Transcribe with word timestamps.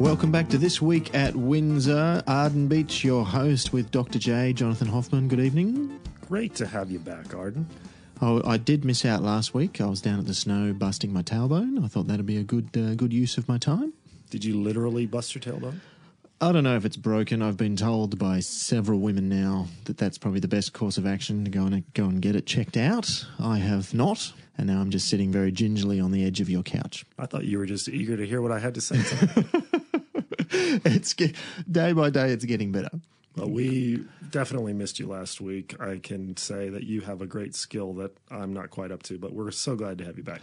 Welcome 0.00 0.30
back 0.30 0.48
to 0.50 0.58
This 0.58 0.82
Week 0.82 1.14
at 1.14 1.34
Windsor. 1.34 2.22
Ardin 2.26 2.68
Beach, 2.68 3.02
your 3.02 3.24
host 3.24 3.72
with 3.72 3.90
Dr. 3.90 4.18
J, 4.18 4.52
Jonathan 4.52 4.88
Hoffman. 4.88 5.26
Good 5.26 5.40
evening. 5.40 5.98
Great 6.28 6.54
to 6.56 6.66
have 6.66 6.90
you 6.90 6.98
back, 6.98 7.34
Ardin. 7.34 7.66
Oh, 8.20 8.42
I 8.46 8.58
did 8.58 8.84
miss 8.84 9.06
out 9.06 9.22
last 9.22 9.54
week. 9.54 9.80
I 9.80 9.86
was 9.86 10.02
down 10.02 10.18
at 10.18 10.26
the 10.26 10.34
snow 10.34 10.74
busting 10.74 11.12
my 11.12 11.22
tailbone. 11.22 11.82
I 11.82 11.88
thought 11.88 12.08
that'd 12.08 12.26
be 12.26 12.36
a 12.36 12.42
good 12.42 12.76
uh, 12.76 12.94
good 12.94 13.12
use 13.12 13.38
of 13.38 13.48
my 13.48 13.56
time. 13.56 13.94
Did 14.28 14.44
you 14.44 14.60
literally 14.60 15.06
bust 15.06 15.34
your 15.34 15.42
tailbone? 15.42 15.80
I 16.40 16.52
don't 16.52 16.64
know 16.64 16.76
if 16.76 16.84
it's 16.84 16.96
broken. 16.96 17.40
I've 17.40 17.56
been 17.56 17.76
told 17.76 18.18
by 18.18 18.40
several 18.40 19.00
women 19.00 19.30
now 19.30 19.68
that 19.84 19.96
that's 19.96 20.18
probably 20.18 20.40
the 20.40 20.48
best 20.48 20.74
course 20.74 20.98
of 20.98 21.06
action 21.06 21.44
to 21.44 21.50
go 21.50 21.64
and 21.64 21.82
go 21.94 22.04
and 22.04 22.20
get 22.20 22.36
it 22.36 22.44
checked 22.44 22.76
out. 22.76 23.26
I 23.38 23.58
have 23.58 23.94
not, 23.94 24.34
and 24.58 24.66
now 24.66 24.80
I'm 24.80 24.90
just 24.90 25.08
sitting 25.08 25.32
very 25.32 25.50
gingerly 25.50 25.98
on 25.98 26.12
the 26.12 26.24
edge 26.26 26.42
of 26.42 26.50
your 26.50 26.62
couch. 26.62 27.06
I 27.18 27.24
thought 27.24 27.44
you 27.44 27.56
were 27.58 27.64
just 27.64 27.88
eager 27.88 28.18
to 28.18 28.26
hear 28.26 28.42
what 28.42 28.52
I 28.52 28.58
had 28.58 28.74
to 28.74 28.82
say. 28.82 29.00
it's 30.84 31.14
ge- 31.14 31.34
day 31.70 31.92
by 31.92 32.10
day, 32.10 32.30
it's 32.30 32.44
getting 32.44 32.72
better. 32.72 32.90
well, 33.36 33.48
we 33.50 34.04
definitely 34.30 34.72
missed 34.72 34.98
you 34.98 35.06
last 35.06 35.40
week. 35.40 35.80
I 35.80 35.98
can 35.98 36.36
say 36.36 36.68
that 36.68 36.84
you 36.84 37.00
have 37.02 37.22
a 37.22 37.26
great 37.26 37.54
skill 37.54 37.92
that 37.94 38.16
I'm 38.30 38.52
not 38.52 38.70
quite 38.70 38.90
up 38.90 39.02
to, 39.04 39.18
but 39.18 39.32
we're 39.32 39.50
so 39.50 39.76
glad 39.76 39.98
to 39.98 40.04
have 40.04 40.16
you 40.16 40.24
back. 40.24 40.40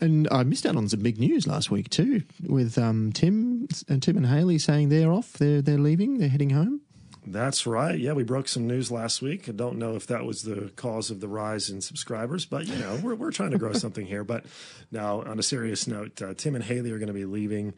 And 0.00 0.28
I 0.30 0.44
missed 0.44 0.64
out 0.64 0.76
on 0.76 0.88
some 0.88 1.00
big 1.00 1.18
news 1.18 1.46
last 1.46 1.70
week 1.70 1.90
too, 1.90 2.22
with 2.46 2.78
um, 2.78 3.12
Tim 3.12 3.68
and 3.88 4.02
Tim 4.02 4.16
and 4.16 4.26
Haley 4.26 4.58
saying 4.58 4.88
they're 4.88 5.12
off, 5.12 5.34
they're 5.34 5.60
they're 5.60 5.78
leaving, 5.78 6.18
they're 6.18 6.30
heading 6.30 6.50
home. 6.50 6.80
That's 7.26 7.66
right. 7.66 7.98
Yeah, 7.98 8.14
we 8.14 8.24
broke 8.24 8.48
some 8.48 8.66
news 8.66 8.90
last 8.90 9.20
week. 9.20 9.46
I 9.46 9.52
don't 9.52 9.76
know 9.76 9.94
if 9.94 10.06
that 10.06 10.24
was 10.24 10.42
the 10.42 10.72
cause 10.76 11.10
of 11.10 11.20
the 11.20 11.28
rise 11.28 11.68
in 11.68 11.82
subscribers, 11.82 12.46
but 12.46 12.66
you 12.66 12.76
know, 12.76 12.98
we're 13.02 13.14
we're 13.14 13.30
trying 13.30 13.50
to 13.50 13.58
grow 13.58 13.74
something 13.74 14.06
here. 14.06 14.24
But 14.24 14.46
now, 14.90 15.20
on 15.20 15.38
a 15.38 15.42
serious 15.42 15.86
note, 15.86 16.22
uh, 16.22 16.32
Tim 16.34 16.54
and 16.54 16.64
Haley 16.64 16.90
are 16.92 16.98
going 16.98 17.08
to 17.08 17.12
be 17.12 17.26
leaving 17.26 17.74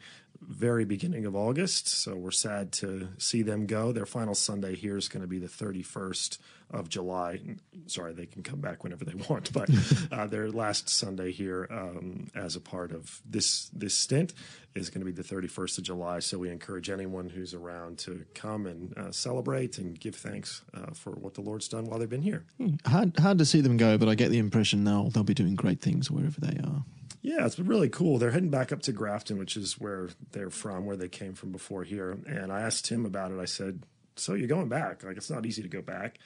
very 0.47 0.85
beginning 0.85 1.25
of 1.25 1.35
August, 1.35 1.87
so 1.87 2.15
we're 2.15 2.31
sad 2.31 2.71
to 2.73 3.09
see 3.17 3.41
them 3.41 3.65
go. 3.65 3.91
Their 3.91 4.05
final 4.05 4.35
Sunday 4.35 4.75
here 4.75 4.97
is 4.97 5.07
going 5.07 5.21
to 5.21 5.27
be 5.27 5.39
the 5.39 5.47
31st 5.47 6.37
of 6.71 6.89
July. 6.89 7.39
Sorry, 7.85 8.13
they 8.13 8.25
can 8.25 8.41
come 8.41 8.59
back 8.59 8.83
whenever 8.83 9.05
they 9.05 9.13
want, 9.29 9.53
but 9.53 9.69
uh, 10.11 10.27
their 10.27 10.49
last 10.49 10.89
Sunday 10.89 11.31
here 11.31 11.67
um, 11.71 12.27
as 12.35 12.55
a 12.55 12.61
part 12.61 12.91
of 12.91 13.21
this 13.25 13.69
this 13.73 13.93
stint 13.93 14.33
is 14.75 14.89
going 14.89 15.05
to 15.05 15.05
be 15.05 15.11
the 15.11 15.23
31st 15.23 15.77
of 15.77 15.83
July. 15.83 16.19
So 16.19 16.39
we 16.39 16.49
encourage 16.49 16.89
anyone 16.89 17.29
who's 17.29 17.53
around 17.53 17.99
to 17.99 18.25
come 18.33 18.65
and 18.65 18.97
uh, 18.97 19.11
celebrate 19.11 19.77
and 19.77 19.99
give 19.99 20.15
thanks 20.15 20.63
uh, 20.73 20.93
for 20.93 21.11
what 21.11 21.35
the 21.35 21.41
Lord's 21.41 21.67
done 21.67 21.85
while 21.85 21.99
they've 21.99 22.09
been 22.09 22.23
here. 22.23 22.43
Hard 22.85 23.17
hard 23.19 23.37
to 23.37 23.45
see 23.45 23.61
them 23.61 23.77
go, 23.77 23.97
but 23.97 24.09
I 24.09 24.15
get 24.15 24.29
the 24.29 24.39
impression 24.39 24.83
they'll 24.83 25.09
they'll 25.09 25.23
be 25.23 25.35
doing 25.35 25.55
great 25.55 25.79
things 25.81 26.09
wherever 26.09 26.39
they 26.41 26.59
are. 26.59 26.83
Yeah, 27.23 27.45
it's 27.45 27.55
been 27.55 27.67
really 27.67 27.87
cool. 27.87 28.17
They're 28.17 28.31
heading 28.31 28.49
back 28.49 28.73
up 28.73 28.81
to 28.81 28.91
Grafton, 28.91 29.37
which 29.37 29.55
is 29.55 29.79
where 29.79 30.09
they're 30.33 30.49
from, 30.49 30.85
where 30.85 30.97
they 30.97 31.07
came 31.07 31.33
from 31.35 31.53
before 31.53 31.85
here. 31.85 32.17
And 32.27 32.51
I 32.51 32.61
asked 32.61 32.83
Tim 32.85 33.05
about 33.05 33.31
it. 33.31 33.39
I 33.39 33.45
said, 33.45 33.83
"So 34.17 34.33
you're 34.33 34.47
going 34.49 34.67
back? 34.67 35.03
Like 35.03 35.15
it's 35.15 35.29
not 35.29 35.45
easy 35.45 35.61
to 35.61 35.69
go 35.69 35.81
back." 35.81 36.19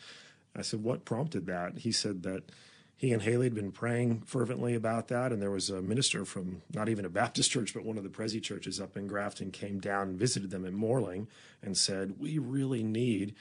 I 0.55 0.63
said, 0.63 0.83
"What 0.83 1.05
prompted 1.05 1.45
that?" 1.45 1.77
He 1.77 1.91
said 1.91 2.23
that 2.23 2.51
he 2.95 3.13
and 3.13 3.21
Haley 3.21 3.45
had 3.45 3.53
been 3.53 3.71
praying 3.71 4.21
fervently 4.21 4.73
about 4.73 5.07
that, 5.09 5.31
and 5.31 5.39
there 5.39 5.51
was 5.51 5.69
a 5.69 5.83
minister 5.83 6.25
from 6.25 6.63
not 6.73 6.89
even 6.89 7.05
a 7.05 7.09
Baptist 7.09 7.51
church, 7.51 7.75
but 7.75 7.85
one 7.85 7.99
of 7.99 8.03
the 8.03 8.09
Prezi 8.09 8.41
churches 8.41 8.81
up 8.81 8.97
in 8.97 9.05
Grafton 9.05 9.51
came 9.51 9.79
down 9.79 10.09
and 10.09 10.19
visited 10.19 10.49
them 10.49 10.65
at 10.65 10.73
Morling 10.73 11.27
and 11.61 11.77
said, 11.77 12.15
"We 12.17 12.39
really 12.39 12.81
need." 12.81 13.35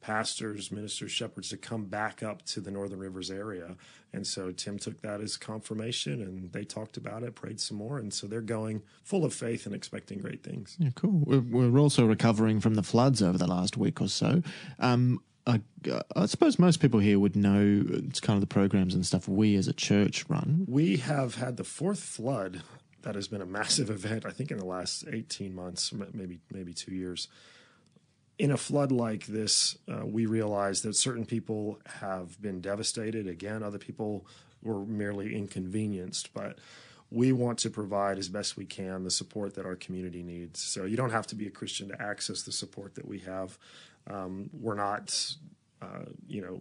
Pastors, 0.00 0.70
ministers, 0.70 1.10
shepherds 1.10 1.48
to 1.50 1.56
come 1.56 1.86
back 1.86 2.22
up 2.22 2.42
to 2.46 2.60
the 2.60 2.70
Northern 2.70 2.98
Rivers 2.98 3.30
area. 3.30 3.76
And 4.12 4.26
so 4.26 4.52
Tim 4.52 4.78
took 4.78 5.00
that 5.02 5.20
as 5.20 5.36
confirmation 5.36 6.22
and 6.22 6.52
they 6.52 6.64
talked 6.64 6.96
about 6.96 7.22
it, 7.22 7.34
prayed 7.34 7.60
some 7.60 7.76
more. 7.76 7.98
And 7.98 8.12
so 8.12 8.26
they're 8.26 8.40
going 8.40 8.82
full 9.02 9.24
of 9.24 9.34
faith 9.34 9.66
and 9.66 9.74
expecting 9.74 10.18
great 10.18 10.42
things. 10.42 10.76
Yeah, 10.78 10.90
cool. 10.94 11.22
We're, 11.24 11.70
we're 11.70 11.80
also 11.80 12.06
recovering 12.06 12.60
from 12.60 12.74
the 12.74 12.82
floods 12.82 13.22
over 13.22 13.36
the 13.36 13.46
last 13.46 13.76
week 13.76 14.00
or 14.00 14.08
so. 14.08 14.42
Um, 14.78 15.20
I, 15.46 15.60
I 16.14 16.26
suppose 16.26 16.58
most 16.58 16.80
people 16.80 17.00
here 17.00 17.18
would 17.18 17.34
know 17.34 17.82
it's 17.88 18.20
kind 18.20 18.36
of 18.36 18.40
the 18.40 18.52
programs 18.52 18.94
and 18.94 19.04
stuff 19.04 19.28
we 19.28 19.56
as 19.56 19.66
a 19.66 19.72
church 19.72 20.24
run. 20.28 20.64
We 20.68 20.98
have 20.98 21.36
had 21.36 21.56
the 21.56 21.64
fourth 21.64 22.00
flood 22.00 22.62
that 23.02 23.14
has 23.14 23.28
been 23.28 23.40
a 23.40 23.46
massive 23.46 23.88
event, 23.90 24.26
I 24.26 24.30
think, 24.30 24.50
in 24.50 24.58
the 24.58 24.66
last 24.66 25.04
18 25.10 25.54
months, 25.54 25.92
maybe 26.12 26.40
maybe 26.52 26.74
two 26.74 26.94
years 26.94 27.28
in 28.38 28.52
a 28.52 28.56
flood 28.56 28.92
like 28.92 29.26
this, 29.26 29.76
uh, 29.90 30.06
we 30.06 30.26
realize 30.26 30.82
that 30.82 30.94
certain 30.94 31.26
people 31.26 31.80
have 32.00 32.40
been 32.40 32.60
devastated. 32.60 33.26
Again, 33.26 33.62
other 33.62 33.78
people 33.78 34.26
were 34.62 34.84
merely 34.84 35.34
inconvenienced, 35.34 36.32
but 36.34 36.58
we 37.10 37.32
want 37.32 37.58
to 37.58 37.70
provide 37.70 38.18
as 38.18 38.28
best 38.28 38.56
we 38.56 38.64
can 38.64 39.02
the 39.02 39.10
support 39.10 39.54
that 39.54 39.64
our 39.66 39.76
community 39.76 40.22
needs. 40.22 40.62
So 40.62 40.84
you 40.84 40.96
don't 40.96 41.10
have 41.10 41.26
to 41.28 41.34
be 41.34 41.46
a 41.46 41.50
Christian 41.50 41.88
to 41.88 42.00
access 42.00 42.42
the 42.42 42.52
support 42.52 42.94
that 42.96 43.08
we 43.08 43.20
have. 43.20 43.58
Um, 44.08 44.50
we're 44.52 44.74
not, 44.74 45.34
uh, 45.82 46.04
you 46.26 46.42
know, 46.42 46.60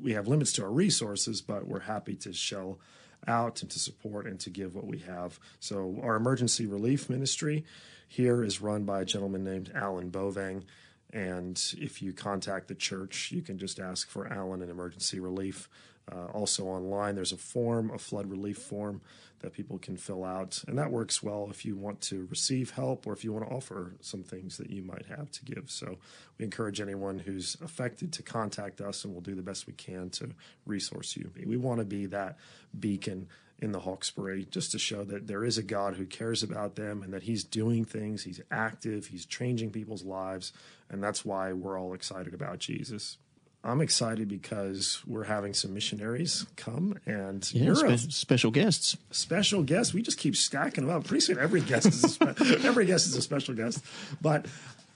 we 0.00 0.12
have 0.12 0.28
limits 0.28 0.52
to 0.54 0.62
our 0.62 0.70
resources, 0.70 1.40
but 1.40 1.66
we're 1.66 1.80
happy 1.80 2.14
to 2.16 2.32
shell 2.32 2.78
out 3.26 3.62
and 3.62 3.70
to 3.70 3.78
support 3.78 4.26
and 4.26 4.40
to 4.40 4.48
give 4.48 4.74
what 4.74 4.86
we 4.86 4.98
have. 4.98 5.38
So 5.58 5.98
our 6.02 6.16
emergency 6.16 6.66
relief 6.66 7.10
ministry 7.10 7.64
here 8.08 8.42
is 8.42 8.60
run 8.60 8.84
by 8.84 9.02
a 9.02 9.04
gentleman 9.04 9.44
named 9.44 9.70
Alan 9.74 10.10
Bovang. 10.10 10.64
And 11.12 11.60
if 11.78 12.02
you 12.02 12.12
contact 12.12 12.68
the 12.68 12.74
church, 12.74 13.32
you 13.32 13.42
can 13.42 13.58
just 13.58 13.80
ask 13.80 14.08
for 14.08 14.32
Alan 14.32 14.62
and 14.62 14.70
emergency 14.70 15.20
relief. 15.20 15.68
Uh, 16.10 16.26
also 16.32 16.64
online, 16.64 17.14
there's 17.14 17.32
a 17.32 17.36
form, 17.36 17.90
a 17.90 17.98
flood 17.98 18.28
relief 18.28 18.58
form 18.58 19.00
that 19.40 19.52
people 19.52 19.78
can 19.78 19.96
fill 19.96 20.24
out, 20.24 20.62
and 20.66 20.76
that 20.76 20.90
works 20.90 21.22
well 21.22 21.48
if 21.50 21.64
you 21.64 21.76
want 21.76 22.00
to 22.00 22.26
receive 22.30 22.70
help 22.70 23.06
or 23.06 23.12
if 23.12 23.24
you 23.24 23.32
want 23.32 23.48
to 23.48 23.54
offer 23.54 23.94
some 24.00 24.22
things 24.22 24.58
that 24.58 24.70
you 24.70 24.82
might 24.82 25.06
have 25.06 25.30
to 25.30 25.44
give. 25.44 25.70
So 25.70 25.98
we 26.36 26.44
encourage 26.44 26.80
anyone 26.80 27.18
who's 27.18 27.56
affected 27.62 28.12
to 28.14 28.22
contact 28.22 28.80
us, 28.80 29.04
and 29.04 29.12
we'll 29.12 29.22
do 29.22 29.34
the 29.34 29.42
best 29.42 29.66
we 29.66 29.72
can 29.72 30.10
to 30.10 30.30
resource 30.66 31.16
you. 31.16 31.30
We 31.46 31.56
want 31.56 31.78
to 31.78 31.86
be 31.86 32.06
that 32.06 32.38
beacon 32.78 33.28
in 33.60 33.72
the 33.72 33.80
Hawkesbury 33.80 34.46
just 34.50 34.72
to 34.72 34.78
show 34.78 35.04
that 35.04 35.26
there 35.26 35.44
is 35.44 35.58
a 35.58 35.62
God 35.62 35.94
who 35.96 36.06
cares 36.06 36.42
about 36.42 36.76
them 36.76 37.02
and 37.02 37.12
that 37.12 37.24
He's 37.24 37.44
doing 37.44 37.84
things, 37.84 38.24
He's 38.24 38.40
active, 38.50 39.06
He's 39.06 39.26
changing 39.26 39.70
people's 39.70 40.04
lives, 40.04 40.52
and 40.88 41.02
that's 41.02 41.24
why 41.24 41.52
we're 41.52 41.78
all 41.78 41.94
excited 41.94 42.34
about 42.34 42.58
Jesus. 42.58 43.18
I'm 43.62 43.82
excited 43.82 44.26
because 44.28 45.02
we're 45.06 45.24
having 45.24 45.52
some 45.52 45.74
missionaries 45.74 46.46
come 46.56 46.98
and 47.04 47.46
yeah, 47.52 47.64
you're 47.64 47.74
spe- 47.74 47.84
a 47.84 47.98
special 47.98 48.50
guests. 48.50 48.96
Special 49.10 49.62
guests. 49.62 49.92
We 49.92 50.00
just 50.00 50.16
keep 50.16 50.34
stacking 50.34 50.86
them 50.86 50.96
up. 50.96 51.04
Pretty 51.04 51.20
soon 51.20 51.38
every 51.38 51.60
guest 51.60 51.86
is 51.86 52.02
a 52.02 52.08
spe- 52.08 52.40
every 52.64 52.86
guest 52.86 53.06
is 53.06 53.16
a 53.16 53.22
special 53.22 53.54
guest. 53.54 53.84
But 54.22 54.46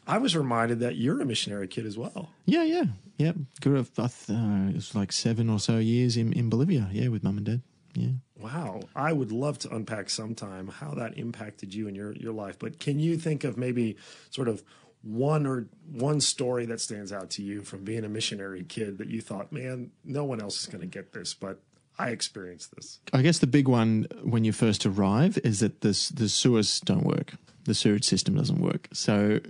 I 0.06 0.16
was 0.16 0.34
reminded 0.34 0.80
that 0.80 0.96
you're 0.96 1.20
a 1.20 1.26
missionary 1.26 1.68
kid 1.68 1.84
as 1.84 1.98
well. 1.98 2.30
Yeah, 2.46 2.62
yeah, 2.64 2.84
yeah. 3.18 3.32
Grew 3.60 3.80
up. 3.80 3.86
Uh, 3.98 4.08
it 4.68 4.74
was 4.74 4.94
like 4.94 5.12
seven 5.12 5.50
or 5.50 5.60
so 5.60 5.76
years 5.76 6.16
in, 6.16 6.32
in 6.32 6.48
Bolivia. 6.48 6.88
Yeah, 6.90 7.08
with 7.08 7.22
mum 7.22 7.36
and 7.36 7.46
dad. 7.46 7.62
Yeah. 7.94 8.08
Wow. 8.38 8.80
I 8.94 9.12
would 9.12 9.32
love 9.32 9.58
to 9.60 9.74
unpack 9.74 10.10
sometime 10.10 10.68
how 10.68 10.90
that 10.94 11.16
impacted 11.16 11.72
you 11.74 11.88
and 11.88 11.96
your 11.96 12.12
your 12.12 12.32
life. 12.32 12.58
But 12.58 12.78
can 12.78 12.98
you 12.98 13.16
think 13.16 13.44
of 13.44 13.56
maybe 13.56 13.96
sort 14.30 14.48
of 14.48 14.62
one 15.02 15.46
or 15.46 15.66
one 15.90 16.20
story 16.20 16.64
that 16.66 16.80
stands 16.80 17.12
out 17.12 17.30
to 17.30 17.42
you 17.42 17.62
from 17.62 17.84
being 17.84 18.04
a 18.04 18.08
missionary 18.08 18.64
kid 18.64 18.98
that 18.98 19.08
you 19.08 19.20
thought, 19.20 19.52
man, 19.52 19.90
no 20.02 20.24
one 20.24 20.40
else 20.40 20.62
is 20.62 20.66
going 20.66 20.80
to 20.80 20.86
get 20.86 21.12
this, 21.12 21.34
but 21.34 21.60
I 21.98 22.08
experienced 22.08 22.74
this. 22.74 22.98
I 23.12 23.22
guess 23.22 23.38
the 23.38 23.46
big 23.46 23.68
one 23.68 24.06
when 24.22 24.44
you 24.44 24.52
first 24.52 24.84
arrive 24.86 25.38
is 25.44 25.60
that 25.60 25.82
the 25.82 25.90
the 26.14 26.28
sewers 26.28 26.80
don't 26.80 27.04
work. 27.04 27.34
The 27.64 27.74
sewage 27.74 28.04
system 28.04 28.34
doesn't 28.34 28.60
work. 28.60 28.88
So 28.92 29.40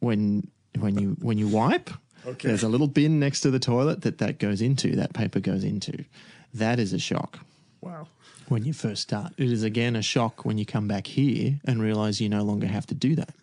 when 0.00 0.50
when 0.78 0.98
you 0.98 1.16
when 1.20 1.38
you 1.38 1.46
wipe, 1.46 1.90
okay. 2.26 2.48
there's 2.48 2.64
a 2.64 2.68
little 2.68 2.88
bin 2.88 3.20
next 3.20 3.40
to 3.42 3.50
the 3.50 3.60
toilet 3.60 4.02
that 4.02 4.18
that 4.18 4.38
goes 4.38 4.60
into. 4.60 4.96
That 4.96 5.12
paper 5.12 5.40
goes 5.40 5.62
into. 5.62 6.04
That 6.54 6.80
is 6.80 6.92
a 6.92 6.98
shock. 6.98 7.38
Wow. 7.82 8.06
When 8.48 8.64
you 8.64 8.72
first 8.72 9.02
start, 9.02 9.32
it 9.36 9.50
is 9.50 9.62
again 9.62 9.96
a 9.96 10.02
shock 10.02 10.44
when 10.44 10.56
you 10.56 10.64
come 10.64 10.88
back 10.88 11.06
here 11.06 11.60
and 11.64 11.82
realize 11.82 12.20
you 12.20 12.28
no 12.28 12.42
longer 12.42 12.66
have 12.66 12.86
to 12.86 12.94
do 12.94 13.14
that. 13.16 13.34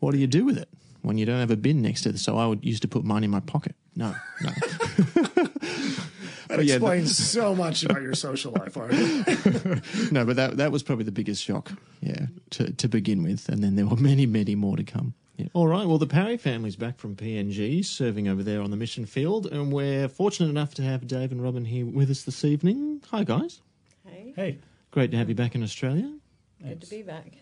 What 0.00 0.12
do 0.12 0.18
you 0.18 0.26
do 0.26 0.44
with 0.44 0.58
it? 0.58 0.68
when 1.02 1.18
you 1.18 1.26
don't 1.26 1.40
have 1.40 1.50
a 1.50 1.56
bin 1.56 1.82
next 1.82 2.02
to 2.02 2.10
it. 2.10 2.18
So 2.18 2.38
I 2.38 2.46
would 2.46 2.64
used 2.64 2.82
to 2.82 2.88
put 2.88 3.04
mine 3.04 3.24
in 3.24 3.30
my 3.30 3.40
pocket. 3.40 3.74
No, 3.96 4.14
no. 4.42 4.50
that 6.48 6.60
explains 6.60 7.16
so 7.16 7.54
much 7.54 7.84
about 7.84 8.02
your 8.02 8.14
social 8.14 8.52
life, 8.52 8.76
no, 10.12 10.24
but 10.24 10.36
that 10.36 10.56
that 10.56 10.72
was 10.72 10.82
probably 10.82 11.04
the 11.04 11.12
biggest 11.12 11.42
shock, 11.42 11.72
yeah, 12.00 12.26
to 12.50 12.72
to 12.72 12.88
begin 12.88 13.22
with, 13.22 13.48
and 13.48 13.62
then 13.62 13.76
there 13.76 13.86
were 13.86 13.96
many, 13.96 14.26
many 14.26 14.54
more 14.54 14.76
to 14.76 14.84
come. 14.84 15.14
Yeah. 15.40 15.48
All 15.54 15.66
right. 15.66 15.86
Well, 15.86 15.96
the 15.96 16.06
Parry 16.06 16.36
family's 16.36 16.76
back 16.76 16.98
from 16.98 17.16
PNG, 17.16 17.82
serving 17.82 18.28
over 18.28 18.42
there 18.42 18.60
on 18.60 18.70
the 18.70 18.76
mission 18.76 19.06
field, 19.06 19.46
and 19.46 19.72
we're 19.72 20.06
fortunate 20.06 20.50
enough 20.50 20.74
to 20.74 20.82
have 20.82 21.06
Dave 21.06 21.32
and 21.32 21.42
Robyn 21.42 21.64
here 21.64 21.86
with 21.86 22.10
us 22.10 22.24
this 22.24 22.44
evening. 22.44 23.02
Hi, 23.10 23.24
guys. 23.24 23.62
Hey. 24.06 24.34
Hey. 24.36 24.58
Great 24.90 25.10
to 25.12 25.16
have 25.16 25.30
you 25.30 25.34
back 25.34 25.54
in 25.54 25.62
Australia. 25.62 26.12
Good 26.62 26.82
to 26.82 26.90
be 26.90 27.02
back. 27.02 27.32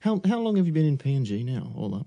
How 0.00 0.20
how 0.24 0.38
long 0.38 0.56
have 0.56 0.66
you 0.66 0.72
been 0.72 0.86
in 0.86 0.98
PNG 0.98 1.44
now? 1.44 1.72
All 1.74 1.94
up. 1.96 2.06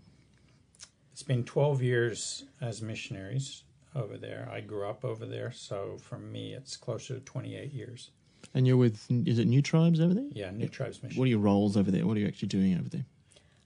It's 1.11 1.23
been 1.23 1.43
12 1.43 1.81
years 1.81 2.45
as 2.61 2.81
missionaries 2.81 3.63
over 3.93 4.17
there. 4.17 4.47
I 4.49 4.61
grew 4.61 4.87
up 4.87 5.03
over 5.03 5.25
there, 5.25 5.51
so 5.51 5.97
for 6.01 6.17
me, 6.17 6.53
it's 6.53 6.77
closer 6.77 7.15
to 7.15 7.19
28 7.19 7.73
years. 7.73 8.11
And 8.53 8.65
you're 8.65 8.77
with, 8.77 9.05
is 9.09 9.37
it 9.37 9.47
New 9.47 9.61
Tribes 9.61 9.99
over 9.99 10.13
there? 10.13 10.29
Yeah, 10.31 10.51
New 10.51 10.67
Tribes 10.67 11.03
Mission. 11.03 11.19
What 11.19 11.25
are 11.25 11.29
your 11.29 11.39
roles 11.39 11.75
over 11.75 11.91
there? 11.91 12.07
What 12.07 12.15
are 12.17 12.21
you 12.21 12.27
actually 12.27 12.47
doing 12.47 12.73
over 12.77 12.89
there? 12.89 13.05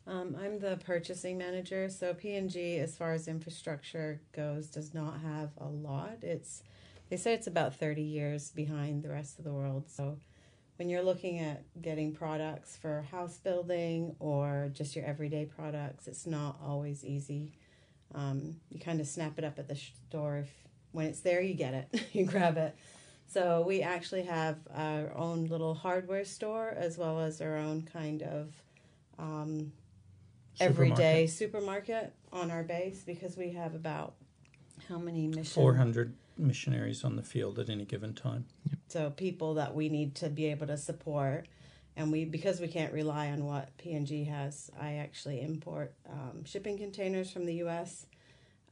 Um, 0.07 0.35
I'm 0.39 0.59
the 0.59 0.77
purchasing 0.85 1.37
manager. 1.37 1.89
So 1.89 2.13
PNG, 2.13 2.79
as 2.79 2.95
far 2.95 3.13
as 3.13 3.27
infrastructure 3.27 4.21
goes, 4.33 4.67
does 4.67 4.93
not 4.93 5.19
have 5.21 5.49
a 5.57 5.67
lot. 5.67 6.17
It's 6.21 6.61
they 7.09 7.17
say 7.17 7.33
it's 7.33 7.47
about 7.47 7.75
30 7.75 8.01
years 8.01 8.51
behind 8.51 9.03
the 9.03 9.09
rest 9.09 9.37
of 9.37 9.45
the 9.45 9.53
world. 9.53 9.85
So 9.87 10.17
when 10.77 10.89
you're 10.89 11.03
looking 11.03 11.39
at 11.39 11.63
getting 11.81 12.13
products 12.13 12.77
for 12.77 13.03
house 13.11 13.37
building 13.37 14.15
or 14.19 14.69
just 14.73 14.95
your 14.95 15.05
everyday 15.05 15.45
products, 15.45 16.07
it's 16.07 16.25
not 16.25 16.57
always 16.63 17.05
easy. 17.05 17.53
Um, 18.13 18.55
you 18.69 18.79
kind 18.79 18.99
of 18.99 19.07
snap 19.07 19.37
it 19.37 19.43
up 19.43 19.59
at 19.59 19.67
the 19.67 19.75
store. 19.75 20.37
If, 20.37 20.49
when 20.91 21.05
it's 21.05 21.21
there, 21.21 21.41
you 21.41 21.53
get 21.53 21.73
it, 21.73 22.07
you 22.13 22.25
grab 22.25 22.57
it. 22.57 22.75
So 23.27 23.63
we 23.67 23.81
actually 23.81 24.23
have 24.23 24.57
our 24.73 25.15
own 25.15 25.45
little 25.45 25.73
hardware 25.73 26.25
store 26.25 26.73
as 26.75 26.97
well 26.97 27.19
as 27.19 27.41
our 27.41 27.57
own 27.57 27.83
kind 27.83 28.21
of 28.21 28.53
um, 29.17 29.71
everyday 30.59 31.27
supermarket. 31.27 32.13
on 32.31 32.51
our 32.51 32.63
base 32.63 33.03
because 33.05 33.37
we 33.37 33.51
have 33.51 33.75
about 33.75 34.13
how 34.89 34.97
many 34.97 35.27
mission 35.27 35.43
400 35.45 36.13
missionaries 36.37 37.03
on 37.03 37.15
the 37.15 37.23
field 37.23 37.59
at 37.59 37.69
any 37.69 37.85
given 37.85 38.13
time. 38.13 38.45
so 38.87 39.09
people 39.09 39.53
that 39.55 39.73
we 39.73 39.89
need 39.89 40.15
to 40.15 40.29
be 40.29 40.45
able 40.45 40.67
to 40.67 40.77
support 40.77 41.47
and 41.95 42.11
we 42.11 42.25
because 42.25 42.59
we 42.59 42.67
can't 42.67 42.93
rely 42.93 43.29
on 43.29 43.45
what 43.45 43.69
png 43.77 44.27
has 44.27 44.69
i 44.79 44.93
actually 44.93 45.41
import 45.41 45.93
um, 46.09 46.43
shipping 46.45 46.77
containers 46.77 47.31
from 47.31 47.45
the 47.45 47.53
us 47.55 48.05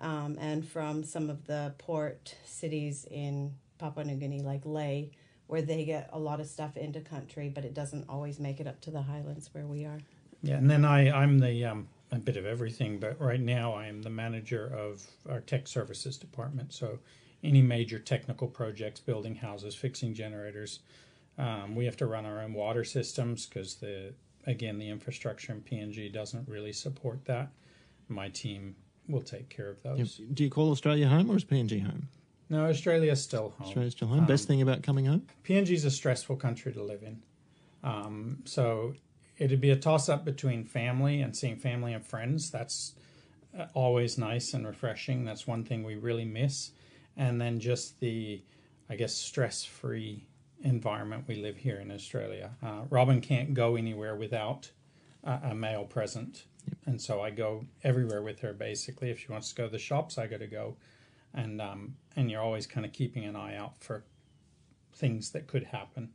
um, 0.01 0.37
and 0.39 0.67
from 0.67 1.03
some 1.03 1.29
of 1.29 1.45
the 1.47 1.73
port 1.77 2.35
cities 2.45 3.05
in 3.09 3.53
papua 3.77 4.05
new 4.05 4.15
guinea 4.15 4.41
like 4.41 4.61
Lae 4.65 5.11
where 5.47 5.61
they 5.61 5.85
get 5.85 6.09
a 6.13 6.19
lot 6.19 6.39
of 6.39 6.47
stuff 6.47 6.75
into 6.77 6.99
country 6.99 7.49
but 7.49 7.63
it 7.63 7.73
doesn't 7.73 8.05
always 8.09 8.39
make 8.39 8.59
it 8.59 8.67
up 8.67 8.81
to 8.81 8.91
the 8.91 9.01
highlands 9.01 9.49
where 9.53 9.65
we 9.65 9.85
are 9.85 9.99
Yeah, 10.43 10.55
and 10.55 10.69
then 10.69 10.85
I, 10.85 11.09
I'm 11.09 11.39
the 11.39 11.65
um, 11.65 11.87
a 12.11 12.19
bit 12.19 12.37
of 12.37 12.45
everything, 12.45 12.99
but 12.99 13.19
right 13.19 13.39
now 13.39 13.73
I 13.73 13.87
am 13.87 14.01
the 14.01 14.09
manager 14.09 14.71
of 14.77 15.01
our 15.29 15.39
tech 15.39 15.67
services 15.67 16.17
department. 16.17 16.73
So 16.73 16.99
any 17.43 17.61
major 17.61 17.97
technical 17.97 18.47
projects, 18.47 18.99
building 18.99 19.35
houses, 19.35 19.73
fixing 19.73 20.13
generators, 20.13 20.79
um, 21.37 21.75
we 21.75 21.85
have 21.85 21.97
to 21.97 22.05
run 22.05 22.25
our 22.25 22.41
own 22.41 22.53
water 22.53 22.83
systems 22.83 23.47
because 23.47 23.75
the 23.75 24.13
again 24.45 24.77
the 24.77 24.89
infrastructure 24.89 25.53
in 25.53 25.61
PNG 25.61 26.11
doesn't 26.11 26.47
really 26.47 26.73
support 26.73 27.25
that. 27.25 27.49
My 28.09 28.29
team 28.29 28.75
will 29.07 29.21
take 29.21 29.49
care 29.49 29.69
of 29.69 29.81
those. 29.81 30.19
Do 30.33 30.43
you 30.43 30.49
call 30.49 30.71
Australia 30.71 31.07
home 31.07 31.31
or 31.31 31.37
is 31.37 31.45
PNG 31.45 31.81
home? 31.81 32.07
No, 32.49 32.65
Australia's 32.65 33.21
still 33.23 33.53
home. 33.57 33.67
Australia's 33.67 33.93
still 33.93 34.09
home. 34.09 34.25
Best 34.25 34.47
thing 34.47 34.61
about 34.61 34.83
coming 34.83 35.05
home? 35.05 35.25
PNG 35.43 35.71
is 35.71 35.85
a 35.85 35.91
stressful 35.91 36.35
country 36.35 36.73
to 36.73 36.83
live 36.83 37.01
in. 37.01 37.21
Um, 37.83 38.39
so 38.45 38.93
it'd 39.37 39.61
be 39.61 39.71
a 39.71 39.75
toss 39.75 40.09
up 40.09 40.25
between 40.25 40.63
family 40.63 41.21
and 41.21 41.35
seeing 41.35 41.57
family 41.57 41.93
and 41.93 42.05
friends. 42.05 42.51
That's 42.51 42.93
uh, 43.57 43.65
always 43.73 44.17
nice 44.17 44.53
and 44.53 44.65
refreshing. 44.65 45.25
That's 45.25 45.47
one 45.47 45.63
thing 45.63 45.83
we 45.83 45.95
really 45.95 46.25
miss. 46.25 46.71
And 47.17 47.39
then 47.39 47.59
just 47.59 47.99
the, 47.99 48.41
I 48.89 48.95
guess, 48.95 49.13
stress 49.13 49.63
free 49.63 50.25
environment 50.63 51.25
we 51.27 51.35
live 51.35 51.57
here 51.57 51.77
in 51.77 51.91
Australia. 51.91 52.51
Uh, 52.63 52.81
Robyn 52.89 53.21
can't 53.21 53.53
go 53.53 53.75
anywhere 53.75 54.15
without 54.15 54.71
a, 55.23 55.39
a 55.51 55.55
male 55.55 55.83
present. 55.83 56.45
And 56.85 57.01
so 57.01 57.21
I 57.21 57.29
go 57.29 57.65
everywhere 57.83 58.21
with 58.21 58.39
her 58.39 58.53
basically. 58.53 59.09
If 59.09 59.19
she 59.19 59.31
wants 59.31 59.49
to 59.49 59.55
go 59.55 59.65
to 59.65 59.71
the 59.71 59.79
shops, 59.79 60.17
I 60.17 60.27
got 60.27 60.39
to 60.39 60.47
go. 60.47 60.77
And, 61.33 61.59
um, 61.59 61.95
and 62.15 62.29
you're 62.29 62.41
always 62.41 62.67
kind 62.67 62.85
of 62.85 62.93
keeping 62.93 63.25
an 63.25 63.35
eye 63.35 63.55
out 63.55 63.77
for 63.79 64.03
things 64.93 65.31
that 65.31 65.47
could 65.47 65.63
happen. 65.65 66.09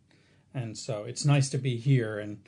And 0.55 0.79
so 0.79 1.05
it's 1.05 1.25
nice 1.25 1.51
to 1.51 1.59
be 1.59 1.77
here. 1.77 2.19
And, 2.19 2.39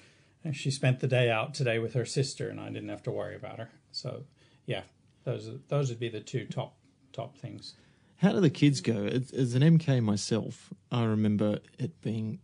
and 0.45 0.57
she 0.57 0.71
spent 0.71 1.01
the 1.01 1.07
day 1.07 1.31
out 1.31 1.55
today 1.55 1.79
with 1.79 1.95
her 1.95 2.05
sister, 2.05 2.49
and 2.49 2.61
I 2.61 2.69
didn't 2.71 2.89
have 2.89 3.03
to 3.05 3.11
worry 3.11 3.37
about 3.37 3.59
her. 3.59 3.71
So, 3.93 4.25
yeah, 4.67 4.83
those 5.25 5.51
those 5.69 5.91
would 5.91 6.01
be 6.01 6.09
the 6.09 6.21
two 6.21 6.47
top 6.47 6.77
top 7.13 7.37
things. 7.37 7.75
How 8.17 8.33
do 8.33 8.41
the 8.41 8.51
kids 8.51 8.81
go? 8.81 9.07
As, 9.07 9.31
as 9.33 9.55
an 9.55 9.63
MK 9.63 10.03
myself, 10.03 10.73
I 10.93 11.05
remember 11.05 11.61
it 11.79 12.01
being 12.03 12.41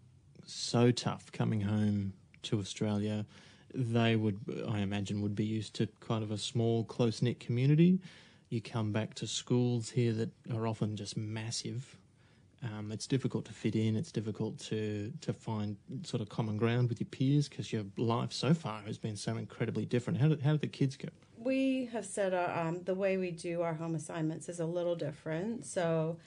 so 0.46 0.90
tough 0.90 1.30
coming 1.32 1.60
home 1.60 2.14
to 2.44 2.58
Australia. 2.58 3.26
They 3.74 4.16
would, 4.16 4.40
I 4.66 4.78
imagine, 4.80 5.20
would 5.20 5.34
be 5.34 5.44
used 5.44 5.74
to 5.74 5.88
kind 6.00 6.22
of 6.22 6.30
a 6.30 6.38
small, 6.38 6.84
close 6.84 7.20
knit 7.20 7.40
community. 7.40 8.00
You 8.48 8.62
come 8.62 8.92
back 8.92 9.14
to 9.14 9.26
schools 9.26 9.90
here 9.90 10.12
that 10.14 10.30
are 10.54 10.66
often 10.66 10.96
just 10.96 11.16
massive. 11.16 11.98
Um, 12.62 12.90
it's 12.90 13.06
difficult 13.06 13.44
to 13.46 13.52
fit 13.52 13.76
in. 13.76 13.96
It's 13.96 14.12
difficult 14.12 14.58
to 14.70 15.12
to 15.20 15.32
find 15.32 15.76
sort 16.04 16.20
of 16.20 16.28
common 16.28 16.56
ground 16.56 16.88
with 16.88 17.00
your 17.00 17.08
peers 17.08 17.48
because 17.48 17.72
your 17.72 17.84
life 17.96 18.32
so 18.32 18.54
far 18.54 18.82
has 18.82 18.98
been 18.98 19.16
so 19.16 19.36
incredibly 19.36 19.84
different. 19.84 20.18
How 20.18 20.28
did 20.28 20.42
how 20.42 20.52
did 20.52 20.62
the 20.62 20.68
kids 20.68 20.96
go? 20.96 21.08
we 21.46 21.88
have 21.92 22.04
said 22.04 22.34
our, 22.34 22.66
um, 22.66 22.82
the 22.82 22.94
way 22.94 23.16
we 23.16 23.30
do 23.30 23.62
our 23.62 23.74
home 23.74 23.94
assignments 23.94 24.48
is 24.48 24.58
a 24.58 24.66
little 24.66 24.96
different. 24.96 25.64
So, 25.64 26.18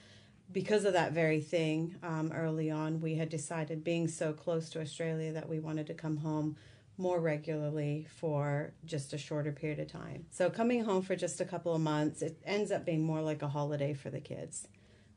because 0.52 0.86
of 0.86 0.94
that 0.94 1.12
very 1.12 1.42
thing, 1.42 1.96
um, 2.02 2.32
early 2.34 2.72
on, 2.72 3.02
we 3.02 3.16
had 3.16 3.30
decided, 3.30 3.84
being 3.84 4.08
so 4.08 4.34
close 4.34 4.70
to 4.72 4.82
Australia, 4.82 5.34
that 5.34 5.48
we 5.48 5.60
wanted 5.60 5.86
to 5.88 5.94
come 5.94 6.18
home 6.18 6.56
more 6.98 7.20
regularly 7.20 8.08
for 8.18 8.74
just 8.84 9.14
a 9.14 9.18
shorter 9.18 9.52
period 9.52 9.80
of 9.80 9.92
time. 9.92 10.26
So, 10.32 10.50
coming 10.50 10.86
home 10.86 11.02
for 11.02 11.16
just 11.16 11.42
a 11.42 11.46
couple 11.46 11.76
of 11.76 11.82
months, 11.82 12.22
it 12.22 12.42
ends 12.46 12.72
up 12.72 12.86
being 12.86 13.04
more 13.04 13.22
like 13.22 13.42
a 13.42 13.50
holiday 13.50 13.94
for 13.94 14.10
the 14.10 14.22
kids. 14.22 14.68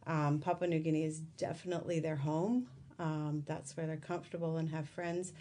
Um, 0.06 0.38
Papua 0.38 0.68
New 0.68 0.80
Guinea 0.80 1.04
is 1.04 1.20
definitely 1.20 2.00
their 2.00 2.16
home. 2.16 2.66
Um, 2.98 3.42
that's 3.46 3.76
where 3.76 3.86
they're 3.86 3.96
comfortable 3.96 4.56
and 4.56 4.68
have 4.70 4.88
friends. 4.88 5.32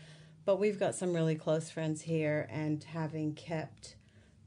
But 0.45 0.59
we've 0.59 0.79
got 0.79 0.95
some 0.95 1.13
really 1.13 1.35
close 1.35 1.69
friends 1.69 2.01
here, 2.01 2.47
and 2.51 2.83
having 2.83 3.33
kept 3.35 3.95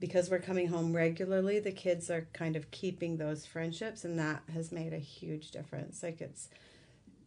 because 0.00 0.28
we're 0.28 0.40
coming 0.40 0.66
home 0.69 0.94
regularly, 0.94 1.61
the 1.61 1.72
kids 1.72 2.11
are 2.11 2.26
kind 2.32 2.56
of 2.56 2.70
keeping 2.70 3.16
those 3.16 3.46
friendships, 3.46 4.05
and 4.05 4.19
that 4.19 4.43
has 4.52 4.72
made 4.72 4.93
a 4.93 4.99
huge 4.99 5.50
difference. 5.50 6.02
Like 6.02 6.20
it's 6.20 6.49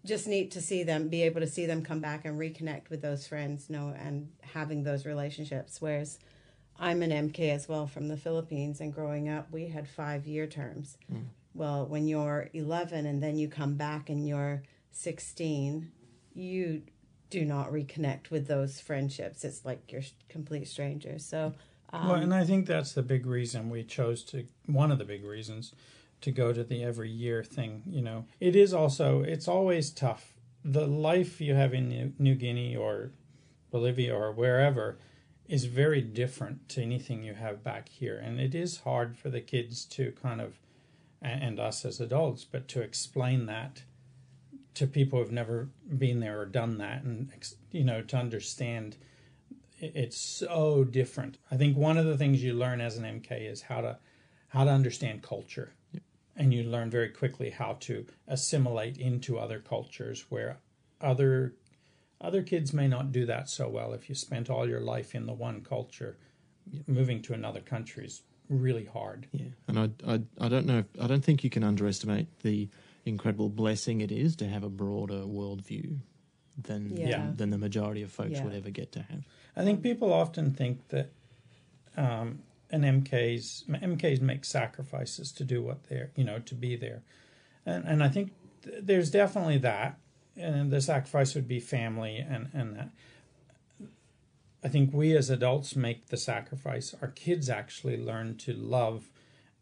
just 0.06 0.28
neat 0.28 0.52
to 0.52 0.62
see 0.62 0.84
them, 0.84 1.08
be 1.08 1.24
able 1.24 1.42
to 1.42 1.48
see 1.48 1.66
them 1.66 1.84
come 1.84 2.02
back 2.02 2.26
and 2.26 2.40
reconnect 2.40 2.90
with 2.90 3.02
those 3.02 3.26
friends, 3.26 3.70
know, 3.70 3.96
and 3.98 4.30
having 4.42 4.84
those 4.84 5.06
relationships. 5.06 5.82
Whereas 5.82 6.20
I'm 6.80 7.02
an 7.02 7.10
MK 7.10 7.50
as 7.50 7.68
well 7.68 7.88
from 7.88 8.10
the 8.10 8.18
Philippines, 8.18 8.80
and 8.80 8.94
growing 8.94 9.28
up, 9.28 9.52
we 9.52 9.68
had 9.68 9.88
five 9.88 10.28
year 10.28 10.46
terms. 10.46 10.98
Mm. 11.12 11.26
Well, 11.58 11.88
when 11.88 12.08
you're 12.08 12.50
11 12.54 13.06
and 13.06 13.22
then 13.22 13.36
you 13.36 13.48
come 13.48 13.76
back 13.76 14.10
and 14.10 14.28
you're 14.28 14.64
16, 14.92 15.92
you 16.34 16.84
do 17.30 17.44
not 17.44 17.72
reconnect 17.72 18.30
with 18.30 18.48
those 18.48 18.80
friendships. 18.80 19.44
It's 19.44 19.66
like 19.66 19.92
you're 19.92 20.04
complete 20.30 20.68
strangers. 20.68 21.26
So 21.26 21.54
um, 21.92 22.08
well, 22.08 22.18
and 22.18 22.34
I 22.34 22.44
think 22.44 22.68
that's 22.68 22.94
the 22.94 23.02
big 23.02 23.26
reason 23.26 23.70
we 23.70 23.84
chose 23.84 24.24
to, 24.26 24.46
one 24.66 24.92
of 24.92 24.98
the 24.98 25.06
big 25.06 25.24
reasons 25.24 25.74
to 26.22 26.32
go 26.32 26.52
to 26.52 26.64
the 26.64 26.84
every 26.84 27.10
year 27.10 27.44
thing. 27.44 27.84
You 27.88 28.02
know, 28.02 28.26
it 28.40 28.56
is 28.56 28.74
also, 28.74 29.22
it's 29.22 29.48
always 29.48 29.90
tough. 29.90 30.34
The 30.64 30.86
life 30.86 31.40
you 31.40 31.54
have 31.56 31.74
in 31.74 31.90
New, 31.90 32.14
New 32.20 32.36
Guinea 32.36 32.76
or 32.76 33.12
Bolivia 33.72 34.16
or 34.16 34.32
wherever 34.32 34.98
is 35.48 35.66
very 35.66 36.02
different 36.02 36.68
to 36.70 36.82
anything 36.82 37.24
you 37.24 37.34
have 37.34 37.64
back 37.64 37.88
here. 37.88 38.18
And 38.18 38.40
it 38.40 38.54
is 38.54 38.80
hard 38.80 39.18
for 39.18 39.30
the 39.30 39.40
kids 39.40 39.86
to 39.86 40.12
kind 40.22 40.42
of, 40.42 40.60
and 41.22 41.60
us 41.60 41.84
as 41.86 42.00
adults, 42.00 42.46
but 42.46 42.68
to 42.70 42.82
explain 42.82 43.46
that 43.48 43.84
to 44.76 44.86
people 44.86 45.20
who've 45.20 45.32
never 45.32 45.70
been 45.98 46.20
there 46.20 46.40
or 46.40 46.46
done 46.46 46.78
that 46.78 47.04
and, 47.04 47.32
you 47.72 47.84
know, 47.84 48.02
to 48.04 48.16
understand 48.16 48.98
it's 49.80 50.18
so 50.18 50.84
different. 50.84 51.38
I 51.52 51.58
think 51.58 51.78
one 51.78 51.98
of 51.98 52.06
the 52.06 52.18
things 52.18 52.44
you 52.44 52.54
learn 52.54 52.82
as 52.82 52.98
an 52.98 53.04
MK 53.04 53.50
is 53.50 53.62
how 53.64 53.82
to 53.82 53.98
how 54.50 54.64
to 54.64 54.72
understand 54.72 55.22
culture. 55.22 55.74
Yep. 55.92 56.04
And 56.36 56.54
you 56.54 56.64
learn 56.64 56.90
very 56.90 57.10
quickly 57.10 57.50
how 57.50 57.78
to 57.82 58.06
assimilate 58.28 58.98
into 58.98 59.38
other 59.38 59.60
cultures 59.60 60.26
where 60.30 60.60
other 61.02 61.54
other 62.20 62.42
kids 62.42 62.74
may 62.74 62.88
not 62.88 63.12
do 63.12 63.26
that 63.26 63.50
so 63.50 63.70
well 63.70 63.94
if 63.94 64.10
you 64.10 64.16
spent 64.16 64.50
all 64.50 64.68
your 64.68 64.80
life 64.80 65.14
in 65.14 65.26
the 65.26 65.34
one 65.34 65.62
culture. 65.62 66.18
Moving 66.86 67.22
to 67.24 67.34
another 67.34 67.62
country 67.62 68.06
is 68.06 68.24
really 68.50 68.86
hard. 68.86 69.28
Yeah. 69.32 69.46
And 69.68 69.80
I 69.80 69.90
I 70.06 70.22
I 70.40 70.50
don't 70.50 70.66
know 70.66 70.80
if, 70.80 70.86
I 71.02 71.08
don't 71.08 71.24
think 71.24 71.44
you 71.44 71.50
can 71.50 71.64
underestimate 71.64 72.28
the 72.42 72.70
incredible 73.06 73.50
blessing 73.50 74.02
it 74.02 74.12
is 74.12 74.36
to 74.36 74.48
have 74.48 74.64
a 74.64 74.70
broader 74.70 75.22
worldview 75.22 75.98
than 76.58 76.96
yeah. 76.96 77.32
than 77.36 77.50
the 77.50 77.58
majority 77.58 78.02
of 78.02 78.12
folks 78.12 78.32
yeah. 78.32 78.44
would 78.44 78.54
ever 78.54 78.70
get 78.70 78.92
to 78.94 79.02
have. 79.02 79.24
I 79.56 79.64
think 79.64 79.82
people 79.82 80.12
often 80.12 80.54
think 80.54 80.88
that 80.90 81.12
um, 81.96 82.40
an 82.72 82.82
MKs 82.82 83.66
MKs 83.68 84.22
make 84.22 84.46
sacrifices 84.46 85.32
to 85.34 85.44
do 85.44 85.62
what 85.62 85.86
they're 85.90 86.12
you 86.16 86.24
know 86.24 86.40
to 86.40 86.56
be 86.56 86.76
there, 86.76 87.02
and 87.66 87.86
and 87.86 88.04
I 88.04 88.10
think 88.10 88.32
th- 88.64 88.78
there's 88.82 89.10
definitely 89.10 89.60
that, 89.60 90.00
and 90.36 90.72
the 90.72 90.82
sacrifice 90.82 91.36
would 91.36 91.48
be 91.48 91.60
family 91.60 92.18
and 92.18 92.50
and 92.54 92.76
that. 92.76 92.90
I 94.64 94.70
think 94.70 94.94
we 94.94 95.16
as 95.16 95.30
adults 95.30 95.76
make 95.76 96.08
the 96.08 96.18
sacrifice. 96.18 96.96
Our 97.02 97.10
kids 97.10 97.50
actually 97.50 97.98
learn 97.98 98.38
to 98.38 98.54
love 98.54 99.10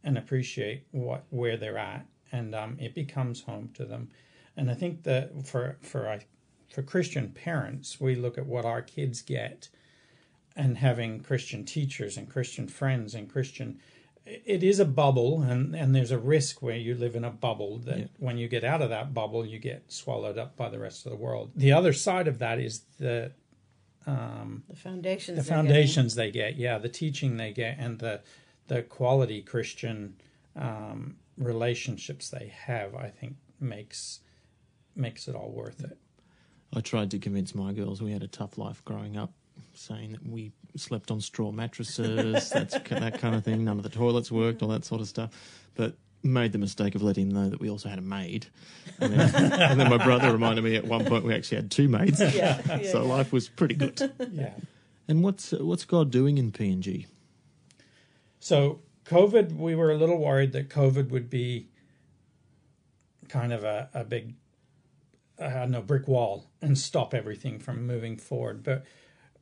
and 0.04 0.18
appreciate 0.18 0.86
what 0.92 1.26
where 1.30 1.58
they're 1.58 1.78
at, 1.78 2.06
and 2.32 2.56
um, 2.56 2.78
it 2.80 2.94
becomes 2.96 3.44
home 3.44 3.72
to 3.76 3.86
them. 3.86 4.10
And 4.56 4.72
I 4.72 4.74
think 4.74 5.04
that 5.04 5.46
for 5.46 5.78
for 5.82 6.08
I, 6.08 6.26
for 6.74 6.82
Christian 6.82 7.30
parents, 7.32 8.00
we 8.00 8.16
look 8.16 8.38
at 8.38 8.46
what 8.46 8.66
our 8.66 8.82
kids 8.82 9.22
get 9.22 9.70
and 10.56 10.78
having 10.78 11.20
Christian 11.22 11.66
teachers 11.66 12.16
and 12.18 12.30
Christian 12.30 12.68
friends 12.68 13.14
and 13.14 13.30
Christian 13.30 13.80
it 14.26 14.64
is 14.64 14.80
a 14.80 14.86
bubble 14.86 15.44
and, 15.44 15.76
and 15.76 15.94
there's 15.94 16.10
a 16.12 16.18
risk 16.18 16.62
where 16.62 16.76
you 16.76 16.96
live 16.96 17.16
in 17.16 17.24
a 17.24 17.30
bubble 17.30 17.78
that 17.80 17.98
Yeah. 18.00 18.06
when 18.18 18.38
you 18.38 18.48
get 18.48 18.64
out 18.64 18.82
of 18.82 18.90
that 18.90 19.14
bubble 19.14 19.46
you 19.46 19.60
get 19.60 19.92
swallowed 19.92 20.38
up 20.38 20.56
by 20.56 20.70
the 20.70 20.80
rest 20.80 21.06
of 21.06 21.12
the 21.12 21.18
world. 21.18 21.52
The 21.56 21.72
other 21.72 21.94
side 21.94 22.28
of 22.28 22.40
that 22.40 22.60
is 22.60 22.82
the 24.06 24.12
The 24.70 24.76
foundations. 24.76 25.38
the 25.38 25.44
they're 25.44 25.64
getting. 25.64 26.16
they 26.16 26.32
get, 26.32 26.56
yeah, 26.58 26.78
the 26.78 26.90
teaching 26.90 27.38
they 27.38 27.52
get, 27.52 27.78
and 27.80 28.00
the 28.00 28.22
the 28.68 28.82
quality 28.82 29.42
Christian 29.42 30.16
um, 30.56 31.16
relationships 31.38 32.30
they 32.30 32.48
have, 32.66 32.96
I 32.96 33.10
think 33.10 33.36
makes 33.60 34.22
makes 34.96 35.28
it 35.28 35.36
all 35.36 35.52
worth 35.52 35.84
it. 35.84 35.98
I 36.74 36.82
tried 36.82 37.12
to 37.12 37.20
convince 37.20 37.54
my 37.56 37.74
girls 37.74 38.02
we 38.02 38.12
had 38.12 38.24
a 38.24 38.28
tough 38.28 38.58
life 38.58 38.84
growing 38.86 39.18
up, 39.18 39.34
saying 39.74 40.14
that 40.14 40.26
we 40.28 40.52
slept 40.76 41.12
on 41.12 41.22
straw 41.22 41.52
mattresses, 41.52 42.50
that's 42.54 42.78
that 42.90 43.20
kind 43.20 43.36
of 43.36 43.44
thing. 43.44 43.64
None 43.64 43.78
of 43.78 43.84
the 43.84 43.90
toilets 43.90 44.32
worked, 44.32 44.62
all 44.62 44.70
that 44.70 44.86
sort 44.86 45.02
of 45.02 45.08
stuff. 45.08 45.32
But 45.76 45.96
made 46.26 46.52
the 46.52 46.58
mistake 46.58 46.96
of 46.96 47.04
letting 47.04 47.30
them 47.30 47.44
know 47.44 47.50
that 47.50 47.60
we 47.60 47.70
also 47.70 47.88
had 47.88 48.00
a 48.00 48.02
maid. 48.02 48.48
And 49.00 49.14
then, 49.14 49.54
and 49.54 49.80
then 49.80 49.90
my 49.90 50.04
brother 50.04 50.32
reminded 50.32 50.64
me 50.64 50.76
at 50.76 50.86
one 50.86 51.06
point 51.06 51.24
we 51.24 51.34
actually 51.34 51.58
had 51.58 51.72
two 51.72 51.88
maids. 51.88 52.20
Yeah, 52.20 52.62
yeah, 52.66 52.82
so 52.92 53.04
yeah. 53.04 53.10
life 53.10 53.32
was 53.32 53.48
pretty 53.48 53.76
good. 53.76 54.12
Yeah. 54.32 54.54
And 55.08 55.24
what's 55.24 55.52
what's 55.52 55.86
God 55.86 56.12
doing 56.12 56.38
in 56.38 56.52
PNG? 56.52 57.06
So 58.40 58.80
COVID, 59.06 59.56
we 59.56 59.76
were 59.76 59.92
a 59.92 59.98
little 59.98 60.18
worried 60.18 60.52
that 60.54 60.70
COVID 60.70 61.10
would 61.12 61.30
be 61.30 61.70
kind 63.30 63.54
of 63.54 63.64
a, 63.64 63.90
a 63.94 64.04
big, 64.04 64.36
I 65.40 65.50
don't 65.50 65.72
know, 65.72 65.82
brick 65.82 66.08
wall 66.08 66.48
and 66.62 66.78
stop 66.78 67.14
everything 67.14 67.60
from 67.60 67.86
moving 67.86 68.18
forward. 68.18 68.64
But 68.64 68.84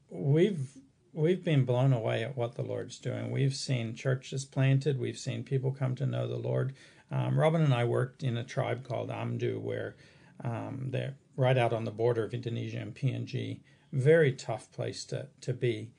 we've 0.09 0.69
we've 1.13 1.43
been 1.43 1.65
blown 1.65 1.93
away 1.93 2.24
at 2.24 2.36
what 2.36 2.55
the 2.55 2.63
Lord's 2.63 2.98
doing. 3.00 3.32
We've 3.32 3.55
seen 3.55 3.96
churches 3.96 4.46
planted. 4.46 5.00
We've 5.00 5.17
seen 5.17 5.43
people 5.43 5.72
come 5.72 5.96
to 5.96 6.05
know 6.05 6.27
the 6.27 6.38
Lord. 6.38 6.74
Um, 7.12 7.39
Robyn 7.39 7.62
and 7.62 7.74
I 7.74 7.86
worked 7.86 8.24
in 8.24 8.38
a 8.38 8.43
tribe 8.43 8.88
called 8.88 9.10
Amdu, 9.10 9.60
where 9.60 9.96
um, 10.43 10.88
they're 10.89 11.15
right 11.38 11.58
out 11.58 11.74
on 11.74 11.86
the 11.86 11.91
border 11.91 12.24
of 12.24 12.34
Indonesia 12.34 12.79
and 12.79 12.96
PNG. 12.96 13.60
Very 13.91 14.32
tough 14.34 14.72
place 14.72 15.05
to 15.05 15.27
to 15.41 15.53
be 15.53 15.91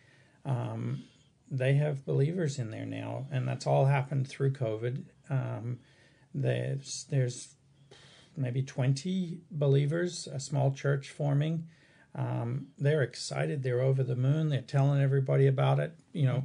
they 1.51 1.75
have 1.75 2.05
believers 2.05 2.59
in 2.59 2.71
there 2.71 2.87
now, 2.87 3.27
and 3.31 3.47
that's 3.47 3.67
all 3.67 3.87
happened 3.87 4.29
through 4.29 4.53
COVID. 4.53 5.05
Um, 5.31 5.79
there's 6.35 7.07
there's 7.11 7.55
maybe 8.37 8.63
twenty 8.63 9.41
believers, 9.51 10.27
a 10.33 10.41
small 10.41 10.73
church 10.73 11.11
forming. 11.11 11.69
Um, 12.15 12.69
they're 12.79 13.03
excited. 13.03 13.63
They're 13.63 13.81
over 13.81 14.03
the 14.03 14.17
moon. 14.17 14.49
They're 14.49 14.63
telling 14.63 15.01
everybody 15.01 15.47
about 15.47 15.81
it. 15.81 15.95
You 16.13 16.27
know, 16.27 16.45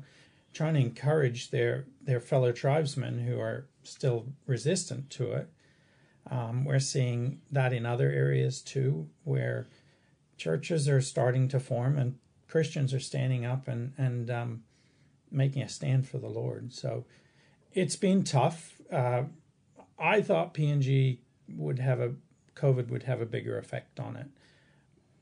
trying 0.53 0.73
to 0.75 0.79
encourage 0.79 1.51
their 1.51 1.85
their 2.01 2.19
fellow 2.19 2.51
tribesmen 2.51 3.19
who 3.19 3.39
are 3.39 3.65
still 3.83 4.25
resistant 4.45 5.09
to 5.11 5.31
it. 5.33 5.49
Um, 6.29 6.65
we're 6.65 6.79
seeing 6.79 7.41
that 7.51 7.73
in 7.73 7.85
other 7.85 8.09
areas 8.09 8.61
too, 8.61 9.09
where 9.23 9.67
churches 10.37 10.87
are 10.87 11.01
starting 11.01 11.47
to 11.49 11.59
form 11.59 11.97
and 11.97 12.17
Christians 12.47 12.93
are 12.93 12.99
standing 12.99 13.45
up 13.45 13.67
and 13.67 13.93
and 13.97 14.29
um, 14.29 14.63
making 15.31 15.61
a 15.61 15.69
stand 15.69 16.07
for 16.07 16.17
the 16.17 16.27
Lord. 16.27 16.73
So 16.73 17.05
it's 17.73 17.95
been 17.95 18.23
tough. 18.23 18.81
Uh, 18.91 19.23
I 19.99 20.21
thought 20.21 20.53
PNG 20.53 21.19
would 21.55 21.79
have 21.79 21.99
a 21.99 22.13
COVID 22.55 22.89
would 22.89 23.03
have 23.03 23.21
a 23.21 23.25
bigger 23.25 23.57
effect 23.57 23.99
on 23.99 24.15
it, 24.15 24.27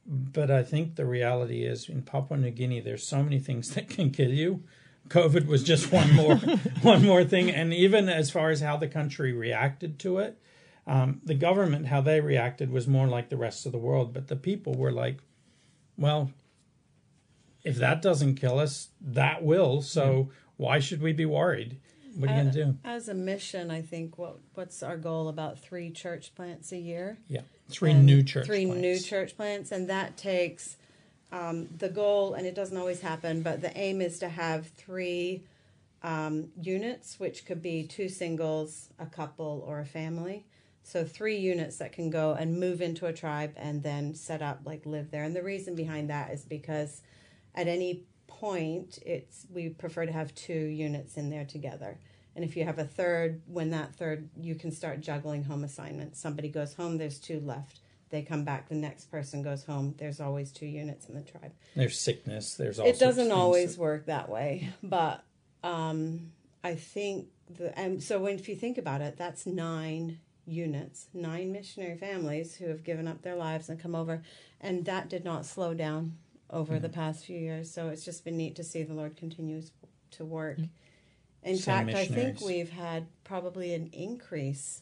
but 0.07 0.49
I 0.49 0.63
think 0.63 0.95
the 0.95 1.05
reality 1.05 1.63
is 1.63 1.89
in 1.89 2.01
Papua 2.01 2.39
New 2.39 2.51
Guinea 2.51 2.79
there's 2.79 3.05
so 3.05 3.21
many 3.21 3.39
things 3.39 3.69
that 3.75 3.89
can 3.89 4.11
kill 4.11 4.31
you. 4.31 4.63
COVID 5.09 5.47
was 5.47 5.63
just 5.63 5.91
one 5.91 6.13
more 6.13 6.35
one 6.81 7.05
more 7.05 7.23
thing, 7.23 7.49
and 7.49 7.73
even 7.73 8.09
as 8.09 8.29
far 8.29 8.49
as 8.49 8.61
how 8.61 8.77
the 8.77 8.87
country 8.87 9.31
reacted 9.31 9.99
to 9.99 10.19
it, 10.19 10.37
um, 10.85 11.21
the 11.23 11.35
government 11.35 11.87
how 11.87 12.01
they 12.01 12.19
reacted 12.21 12.71
was 12.71 12.87
more 12.87 13.07
like 13.07 13.29
the 13.29 13.37
rest 13.37 13.65
of 13.65 13.71
the 13.71 13.77
world, 13.77 14.13
but 14.13 14.27
the 14.27 14.35
people 14.35 14.73
were 14.73 14.91
like, 14.91 15.19
well, 15.97 16.31
if 17.63 17.75
that 17.77 18.01
doesn't 18.01 18.35
kill 18.35 18.59
us, 18.59 18.89
that 19.01 19.43
will. 19.43 19.81
So 19.81 20.29
why 20.57 20.79
should 20.79 21.01
we 21.01 21.13
be 21.13 21.25
worried? 21.25 21.79
What 22.17 22.29
are 22.29 22.33
you 22.33 22.41
going 22.41 22.53
to 22.53 22.65
do? 22.65 22.77
As 22.83 23.09
a 23.09 23.13
mission, 23.13 23.69
I 23.69 23.81
think 23.81 24.17
what 24.17 24.39
what's 24.55 24.81
our 24.81 24.97
goal? 24.97 25.27
About 25.27 25.59
three 25.59 25.91
church 25.91 26.33
plants 26.35 26.71
a 26.71 26.77
year. 26.77 27.19
Yeah, 27.27 27.41
three 27.69 27.91
and 27.91 28.05
new 28.05 28.23
church. 28.23 28.45
three 28.45 28.65
plants. 28.65 28.81
new 28.81 28.99
church 28.99 29.37
plants, 29.37 29.71
and 29.71 29.89
that 29.89 30.17
takes 30.17 30.77
um, 31.31 31.67
the 31.77 31.89
goal, 31.89 32.33
and 32.33 32.47
it 32.47 32.55
doesn't 32.55 32.77
always 32.77 33.01
happen, 33.01 33.41
but 33.41 33.61
the 33.61 33.77
aim 33.77 34.01
is 34.01 34.17
to 34.19 34.29
have 34.29 34.67
three 34.67 35.43
um, 36.01 36.49
units, 36.59 37.19
which 37.19 37.45
could 37.45 37.61
be 37.61 37.83
two 37.83 38.09
singles, 38.09 38.89
a 38.97 39.05
couple, 39.05 39.63
or 39.67 39.79
a 39.79 39.85
family. 39.85 40.45
So 40.83 41.03
three 41.03 41.37
units 41.37 41.77
that 41.77 41.91
can 41.91 42.09
go 42.09 42.33
and 42.33 42.59
move 42.59 42.81
into 42.81 43.07
a 43.07 43.13
tribe 43.13 43.53
and 43.57 43.83
then 43.83 44.15
set 44.15 44.41
up, 44.41 44.61
like 44.63 44.85
live 44.85 45.11
there. 45.11 45.23
And 45.23 45.35
the 45.35 45.43
reason 45.43 45.75
behind 45.75 46.09
that 46.09 46.31
is 46.31 46.45
because 46.45 47.01
at 47.53 47.67
any 47.67 48.03
point, 48.27 48.99
it's 49.05 49.45
we 49.53 49.69
prefer 49.69 50.05
to 50.05 50.11
have 50.11 50.33
two 50.35 50.53
units 50.53 51.17
in 51.17 51.29
there 51.29 51.45
together. 51.45 51.97
And 52.35 52.45
if 52.45 52.55
you 52.55 52.65
have 52.65 52.77
a 52.77 52.83
third, 52.85 53.41
when 53.47 53.71
that 53.71 53.95
third, 53.95 54.29
you 54.39 54.53
can 54.53 54.71
start 54.71 55.01
juggling 55.01 55.43
home 55.45 55.63
assignments. 55.63 56.19
Somebody 56.19 56.49
goes 56.49 56.73
home, 56.75 56.97
there's 56.97 57.17
two 57.19 57.39
left. 57.39 57.79
They 58.09 58.21
come 58.21 58.43
back, 58.43 58.69
the 58.69 58.75
next 58.75 59.05
person 59.11 59.41
goes 59.41 59.63
home. 59.65 59.95
There's 59.97 60.21
always 60.21 60.51
two 60.51 60.67
units 60.67 61.07
in 61.09 61.15
the 61.15 61.21
tribe. 61.23 61.51
There's 61.75 61.99
sickness. 61.99 62.53
There's 62.53 62.79
all 62.79 62.85
It 62.87 62.99
doesn't 62.99 63.31
always 63.31 63.75
that- 63.75 63.81
work 63.81 64.05
that 64.05 64.29
way, 64.29 64.69
but 64.83 65.23
um, 65.63 66.31
I 66.63 66.75
think 66.75 67.27
the 67.49 67.77
and 67.77 68.01
so 68.03 68.19
when 68.19 68.35
if 68.35 68.47
you 68.47 68.55
think 68.55 68.77
about 68.77 69.01
it, 69.01 69.17
that's 69.17 69.45
nine 69.45 70.19
units, 70.45 71.07
nine 71.13 71.51
missionary 71.51 71.97
families 71.97 72.55
who 72.55 72.67
have 72.67 72.83
given 72.83 73.07
up 73.07 73.21
their 73.23 73.35
lives 73.35 73.67
and 73.67 73.79
come 73.79 73.95
over, 73.95 74.21
and 74.61 74.85
that 74.85 75.09
did 75.09 75.25
not 75.25 75.45
slow 75.45 75.73
down 75.73 76.13
over 76.49 76.73
Mm-hmm. 76.73 76.81
the 76.83 76.89
past 76.89 77.25
few 77.25 77.37
years. 77.37 77.69
So 77.71 77.89
it's 77.89 78.05
just 78.05 78.23
been 78.23 78.37
neat 78.37 78.55
to 78.55 78.63
see 78.63 78.83
the 78.83 78.93
Lord 78.93 79.17
continues 79.17 79.71
to 80.11 80.25
work. 80.25 80.59
In 81.43 81.57
Send 81.57 81.91
fact, 81.91 81.97
I 81.97 82.05
think 82.05 82.41
we've 82.41 82.69
had 82.71 83.07
probably 83.23 83.73
an 83.73 83.89
increase 83.93 84.81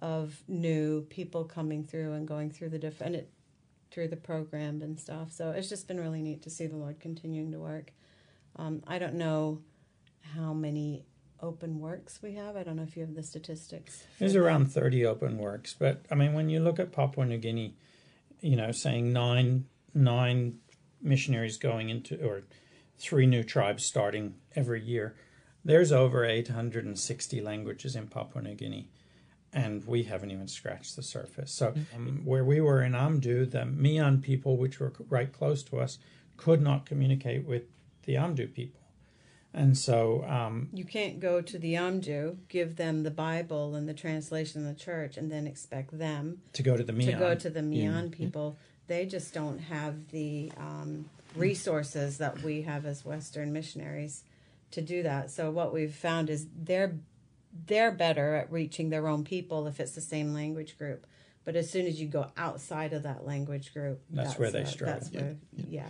of 0.00 0.42
new 0.46 1.02
people 1.02 1.44
coming 1.44 1.84
through 1.84 2.12
and 2.12 2.28
going 2.28 2.50
through 2.50 2.68
the 2.70 2.78
different 2.78 3.14
and 3.14 3.22
it 3.24 3.30
through 3.90 4.08
the 4.08 4.16
program 4.16 4.82
and 4.82 4.98
stuff. 5.00 5.32
So 5.32 5.50
it's 5.52 5.68
just 5.68 5.88
been 5.88 5.98
really 5.98 6.20
neat 6.22 6.42
to 6.42 6.50
see 6.50 6.66
the 6.66 6.76
Lord 6.76 7.00
continuing 7.00 7.50
to 7.52 7.58
work. 7.58 7.92
Um, 8.56 8.82
I 8.86 8.98
don't 8.98 9.14
know 9.14 9.60
how 10.34 10.52
many 10.52 11.04
open 11.40 11.78
works 11.80 12.20
we 12.22 12.34
have. 12.34 12.56
I 12.56 12.62
don't 12.62 12.76
know 12.76 12.82
if 12.82 12.96
you 12.96 13.04
have 13.04 13.14
the 13.14 13.22
statistics. 13.22 14.04
There's 14.18 14.32
that. 14.34 14.40
around 14.40 14.72
30 14.72 15.06
open 15.06 15.38
works, 15.38 15.74
but 15.78 16.04
I 16.10 16.14
mean, 16.14 16.34
when 16.34 16.50
you 16.50 16.60
look 16.60 16.78
at 16.78 16.92
Papua 16.92 17.24
New 17.26 17.38
Guinea, 17.38 17.74
you 18.40 18.56
know, 18.56 18.70
saying 18.72 19.12
nine 19.12 19.66
nine 19.94 20.58
missionaries 21.00 21.56
going 21.56 21.88
into 21.90 22.22
or 22.24 22.42
three 22.98 23.26
new 23.26 23.42
tribes 23.42 23.84
starting 23.84 24.34
every 24.54 24.82
year, 24.82 25.14
there's 25.64 25.92
over 25.92 26.24
860 26.24 27.40
languages 27.40 27.96
in 27.96 28.06
Papua 28.06 28.42
New 28.42 28.54
Guinea, 28.54 28.88
and 29.52 29.84
we 29.86 30.04
haven't 30.04 30.30
even 30.30 30.48
scratched 30.48 30.96
the 30.96 31.02
surface. 31.02 31.52
So, 31.52 31.74
um, 31.94 32.22
where 32.24 32.44
we 32.44 32.60
were 32.60 32.82
in 32.82 32.92
Amdu, 32.92 33.50
the 33.50 33.66
Mian 33.66 34.20
people, 34.20 34.56
which 34.56 34.78
were 34.80 34.92
right 35.08 35.32
close 35.32 35.62
to 35.64 35.80
us, 35.80 35.98
could 36.36 36.62
not 36.62 36.86
communicate 36.86 37.46
with 37.46 37.64
the 38.04 38.14
Amdu 38.14 38.52
people, 38.52 38.80
and 39.56 39.76
so 39.76 40.22
um, 40.28 40.68
You 40.74 40.84
can't 40.84 41.18
go 41.18 41.40
to 41.40 41.58
the 41.58 41.74
Amdu, 41.74 42.36
give 42.48 42.76
them 42.76 43.02
the 43.02 43.10
Bible 43.10 43.74
and 43.74 43.88
the 43.88 43.94
translation 43.94 44.66
of 44.66 44.72
the 44.72 44.78
church, 44.78 45.16
and 45.16 45.32
then 45.32 45.46
expect 45.46 45.98
them 45.98 46.42
to 46.52 46.62
go 46.62 46.76
to 46.76 46.84
the 46.84 46.92
Mian, 46.92 47.12
to 47.12 47.18
go 47.18 47.34
to 47.34 47.50
the 47.50 47.62
Mian 47.62 48.10
people. 48.10 48.58
They 48.86 49.06
just 49.06 49.34
don't 49.34 49.58
have 49.58 50.08
the 50.10 50.52
um, 50.56 51.06
resources 51.34 52.18
that 52.18 52.42
we 52.42 52.62
have 52.62 52.86
as 52.86 53.04
Western 53.04 53.52
missionaries 53.52 54.22
to 54.72 54.80
do 54.80 55.02
that. 55.02 55.30
So 55.30 55.50
what 55.50 55.72
we've 55.72 55.94
found 55.94 56.30
is 56.30 56.46
they're 56.56 56.94
they're 57.66 57.92
better 57.92 58.34
at 58.34 58.52
reaching 58.52 58.90
their 58.90 59.08
own 59.08 59.24
people 59.24 59.66
if 59.66 59.80
it's 59.80 59.92
the 59.92 60.00
same 60.00 60.34
language 60.34 60.76
group. 60.76 61.06
But 61.44 61.56
as 61.56 61.70
soon 61.70 61.86
as 61.86 62.00
you 62.00 62.06
go 62.08 62.26
outside 62.36 62.92
of 62.92 63.04
that 63.04 63.24
language 63.24 63.72
group, 63.72 64.02
That's 64.10 64.38
where 64.38 64.50
they 64.50 64.64
struggle. 64.64 64.98
That's 65.00 65.12
where, 65.12 65.36
yeah. 65.68 65.86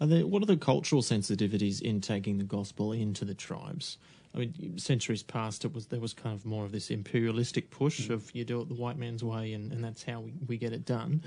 Are 0.00 0.06
there, 0.06 0.26
what 0.26 0.42
are 0.42 0.46
the 0.46 0.56
cultural 0.56 1.02
sensitivities 1.02 1.82
in 1.82 2.00
taking 2.00 2.38
the 2.38 2.44
gospel 2.44 2.92
into 2.92 3.24
the 3.24 3.34
tribes? 3.34 3.98
I 4.34 4.38
mean, 4.38 4.78
centuries 4.78 5.24
past, 5.24 5.64
it 5.64 5.74
was 5.74 5.86
there 5.86 6.00
was 6.00 6.14
kind 6.14 6.34
of 6.34 6.46
more 6.46 6.64
of 6.64 6.70
this 6.70 6.90
imperialistic 6.90 7.70
push 7.70 8.08
of 8.08 8.34
you 8.34 8.44
do 8.44 8.60
it 8.60 8.68
the 8.68 8.74
white 8.74 8.96
man's 8.96 9.24
way, 9.24 9.52
and, 9.52 9.72
and 9.72 9.82
that's 9.82 10.04
how 10.04 10.20
we, 10.20 10.32
we 10.46 10.56
get 10.56 10.72
it 10.72 10.86
done. 10.86 11.24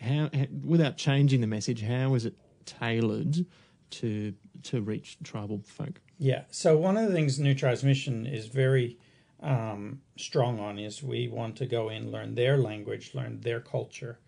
How, 0.00 0.30
how, 0.32 0.46
without 0.64 0.96
changing 0.96 1.40
the 1.40 1.46
message, 1.46 1.82
how 1.82 2.14
is 2.14 2.26
it 2.26 2.34
tailored 2.64 3.46
to 3.90 4.34
to 4.64 4.82
reach 4.82 5.18
tribal 5.22 5.60
folk? 5.64 6.00
Yeah. 6.18 6.44
So 6.50 6.76
one 6.76 6.96
of 6.96 7.08
the 7.08 7.14
things 7.14 7.38
New 7.38 7.54
Tribes 7.54 7.84
Mission 7.84 8.26
is 8.26 8.46
very 8.46 8.98
um, 9.40 10.00
strong 10.16 10.58
on 10.58 10.78
is 10.78 11.02
we 11.02 11.28
want 11.28 11.56
to 11.56 11.66
go 11.66 11.88
in, 11.88 12.10
learn 12.10 12.34
their 12.34 12.56
language, 12.56 13.14
learn 13.14 13.40
their 13.40 13.60
culture, 13.60 14.18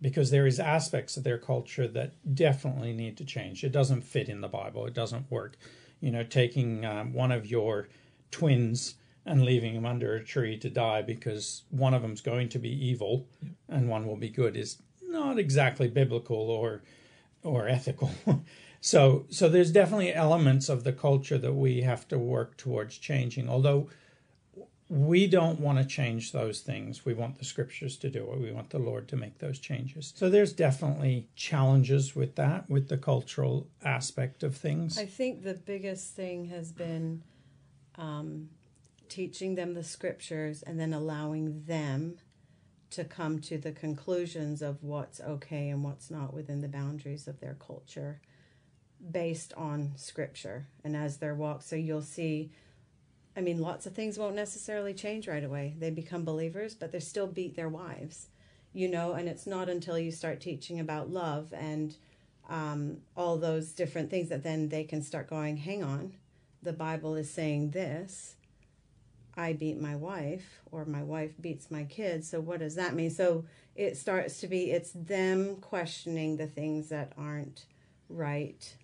because 0.00 0.30
there 0.30 0.46
is 0.46 0.60
aspects 0.60 1.16
of 1.16 1.24
their 1.24 1.38
culture 1.38 1.88
that 1.88 2.12
definitely 2.34 2.92
need 2.92 3.16
to 3.16 3.24
change. 3.24 3.64
It 3.64 3.72
doesn't 3.72 4.02
fit 4.02 4.28
in 4.28 4.40
the 4.40 4.48
Bible. 4.48 4.86
It 4.86 4.94
doesn't 4.94 5.30
work. 5.30 5.56
You 6.00 6.10
know, 6.10 6.24
taking 6.24 6.84
um, 6.84 7.12
one 7.12 7.32
of 7.32 7.46
your 7.46 7.88
twins 8.30 8.96
and 9.24 9.44
leaving 9.44 9.74
him 9.74 9.86
under 9.86 10.14
a 10.14 10.24
tree 10.24 10.58
to 10.58 10.68
die 10.68 11.02
because 11.02 11.62
one 11.70 11.94
of 11.94 12.02
them's 12.02 12.20
going 12.20 12.48
to 12.48 12.58
be 12.58 12.86
evil 12.86 13.28
and 13.68 13.88
one 13.88 14.06
will 14.06 14.16
be 14.16 14.28
good 14.28 14.56
is 14.56 14.78
not 15.12 15.38
exactly 15.38 15.88
biblical 15.88 16.50
or 16.50 16.82
or 17.44 17.68
ethical. 17.68 18.10
so 18.80 19.26
so 19.30 19.48
there's 19.48 19.70
definitely 19.70 20.12
elements 20.12 20.68
of 20.68 20.84
the 20.84 20.92
culture 20.92 21.38
that 21.38 21.54
we 21.54 21.82
have 21.82 22.08
to 22.08 22.18
work 22.18 22.56
towards 22.56 22.98
changing. 22.98 23.48
Although 23.48 23.88
we 24.92 25.26
don't 25.26 25.58
want 25.58 25.78
to 25.78 25.84
change 25.86 26.32
those 26.32 26.60
things. 26.60 27.02
We 27.02 27.14
want 27.14 27.38
the 27.38 27.46
scriptures 27.46 27.96
to 27.96 28.10
do 28.10 28.30
it. 28.30 28.38
We 28.38 28.52
want 28.52 28.68
the 28.68 28.78
Lord 28.78 29.08
to 29.08 29.16
make 29.16 29.38
those 29.38 29.58
changes. 29.58 30.12
So 30.14 30.28
there's 30.28 30.52
definitely 30.52 31.28
challenges 31.34 32.14
with 32.14 32.34
that, 32.34 32.68
with 32.68 32.88
the 32.88 32.98
cultural 32.98 33.68
aspect 33.82 34.42
of 34.42 34.54
things. 34.54 34.98
I 34.98 35.06
think 35.06 35.44
the 35.44 35.54
biggest 35.54 36.14
thing 36.14 36.44
has 36.50 36.72
been 36.72 37.22
um, 37.96 38.50
teaching 39.08 39.54
them 39.54 39.72
the 39.72 39.82
scriptures 39.82 40.62
and 40.62 40.78
then 40.78 40.92
allowing 40.92 41.64
them 41.64 42.18
to 42.92 43.04
come 43.04 43.38
to 43.40 43.58
the 43.58 43.72
conclusions 43.72 44.62
of 44.62 44.82
what's 44.82 45.20
okay 45.20 45.68
and 45.68 45.82
what's 45.82 46.10
not 46.10 46.32
within 46.32 46.60
the 46.60 46.68
boundaries 46.68 47.26
of 47.26 47.40
their 47.40 47.54
culture 47.54 48.20
based 49.10 49.52
on 49.54 49.92
scripture 49.96 50.66
and 50.84 50.96
as 50.96 51.16
their 51.16 51.34
walk 51.34 51.62
so 51.62 51.74
you'll 51.74 52.00
see 52.02 52.50
I 53.36 53.40
mean, 53.40 53.60
lots 53.60 53.86
of 53.86 53.94
things 53.94 54.18
won't 54.18 54.34
necessarily 54.34 54.92
change 54.92 55.26
right 55.26 55.42
away. 55.42 55.74
They 55.78 55.90
become 55.90 56.24
believers, 56.24 56.74
but 56.74 56.92
they 56.92 57.00
still 57.00 57.26
beat 57.26 57.56
their 57.56 57.68
wives, 57.68 58.28
you 58.74 58.88
know. 58.88 59.12
And 59.12 59.28
it's 59.28 59.46
not 59.46 59.68
until 59.68 59.98
you 59.98 60.10
start 60.10 60.40
teaching 60.40 60.78
about 60.78 61.10
love 61.10 61.52
and 61.56 61.96
um, 62.50 62.98
all 63.16 63.38
those 63.38 63.72
different 63.72 64.10
things 64.10 64.28
that 64.28 64.42
then 64.42 64.68
they 64.68 64.84
can 64.84 65.02
start 65.02 65.30
going, 65.30 65.56
hang 65.56 65.82
on, 65.82 66.14
the 66.62 66.74
Bible 66.74 67.14
is 67.14 67.30
saying 67.30 67.70
this. 67.70 68.36
I 69.36 69.54
beat 69.54 69.80
my 69.80 69.96
wife, 69.96 70.60
or 70.70 70.84
my 70.84 71.02
wife 71.02 71.32
beats 71.40 71.70
my 71.70 71.84
kids. 71.84 72.28
So, 72.28 72.40
what 72.40 72.60
does 72.60 72.74
that 72.74 72.94
mean? 72.94 73.10
So, 73.10 73.44
it 73.74 73.96
starts 73.96 74.40
to 74.40 74.46
be 74.46 74.70
it's 74.70 74.92
them 74.92 75.56
questioning 75.56 76.36
the 76.36 76.46
things 76.46 76.90
that 76.90 77.12
aren't 77.16 77.64
right 78.08 78.76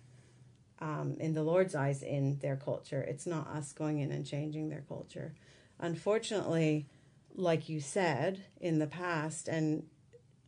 um, 0.79 1.17
in 1.19 1.33
the 1.33 1.43
Lord's 1.43 1.75
eyes 1.75 2.01
in 2.01 2.39
their 2.39 2.55
culture. 2.55 3.01
It's 3.01 3.27
not 3.27 3.47
us 3.47 3.73
going 3.73 3.99
in 3.99 4.11
and 4.11 4.25
changing 4.25 4.69
their 4.69 4.83
culture. 4.87 5.33
Unfortunately, 5.79 6.87
like 7.35 7.69
you 7.69 7.79
said 7.79 8.43
in 8.59 8.79
the 8.79 8.87
past, 8.87 9.47
and 9.47 9.83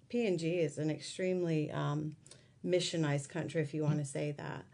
PNG 0.10 0.60
is 0.60 0.78
an 0.78 0.90
extremely 0.90 1.72
um, 1.72 2.16
missionized 2.66 3.30
country, 3.30 3.62
if 3.62 3.74
you 3.74 3.84
want 3.84 4.00
to 4.00 4.06
say 4.06 4.32
that. 4.32 4.66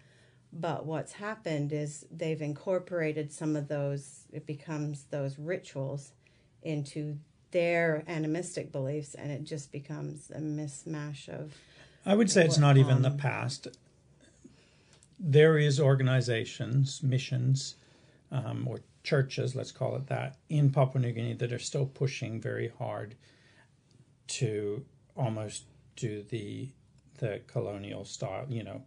But 0.53 0.85
what's 0.85 1.13
happened 1.13 1.73
is 1.73 2.05
they've 2.11 2.41
incorporated 2.41 3.31
some 3.31 3.55
of 3.55 3.67
those, 3.67 4.21
it 4.31 4.45
becomes 4.45 5.03
those 5.11 5.37
rituals 5.37 6.11
into 6.63 7.17
their 7.51 8.03
animistic 8.07 8.71
beliefs, 8.71 9.13
and 9.13 9.31
it 9.31 9.43
just 9.43 9.71
becomes 9.71 10.31
a 10.31 10.39
mismatch 10.39 11.29
of. 11.29 11.53
I 12.05 12.15
would 12.15 12.31
say 12.31 12.45
it's 12.45 12.57
not 12.57 12.77
even 12.77 13.01
the 13.01 13.11
past 13.11 13.67
there 15.19 15.57
is 15.57 15.79
organizations, 15.79 17.01
missions, 17.01 17.75
um, 18.31 18.67
or 18.67 18.81
churches, 19.03 19.55
let's 19.55 19.71
call 19.71 19.95
it 19.95 20.07
that, 20.07 20.37
in 20.49 20.69
Papua 20.69 21.01
New 21.01 21.11
Guinea 21.11 21.33
that 21.33 21.51
are 21.51 21.59
still 21.59 21.85
pushing 21.85 22.39
very 22.39 22.71
hard 22.77 23.15
to 24.27 24.85
almost 25.15 25.63
do 25.95 26.23
the 26.29 26.69
the 27.17 27.41
colonial 27.47 28.05
style. 28.05 28.45
You 28.47 28.63
know, 28.63 28.81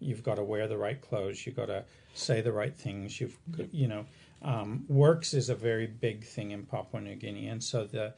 you've 0.00 0.22
got 0.22 0.36
to 0.36 0.42
wear 0.42 0.66
the 0.66 0.78
right 0.78 1.00
clothes, 1.00 1.46
you've 1.46 1.56
got 1.56 1.66
to 1.66 1.84
say 2.14 2.40
the 2.40 2.52
right 2.52 2.76
things. 2.76 3.20
You've 3.20 3.36
you 3.70 3.88
know, 3.88 4.06
um, 4.42 4.84
works 4.88 5.34
is 5.34 5.48
a 5.48 5.54
very 5.54 5.86
big 5.86 6.24
thing 6.24 6.50
in 6.50 6.64
Papua 6.64 7.02
New 7.02 7.14
Guinea, 7.14 7.48
and 7.48 7.62
so 7.62 7.84
the 7.84 8.14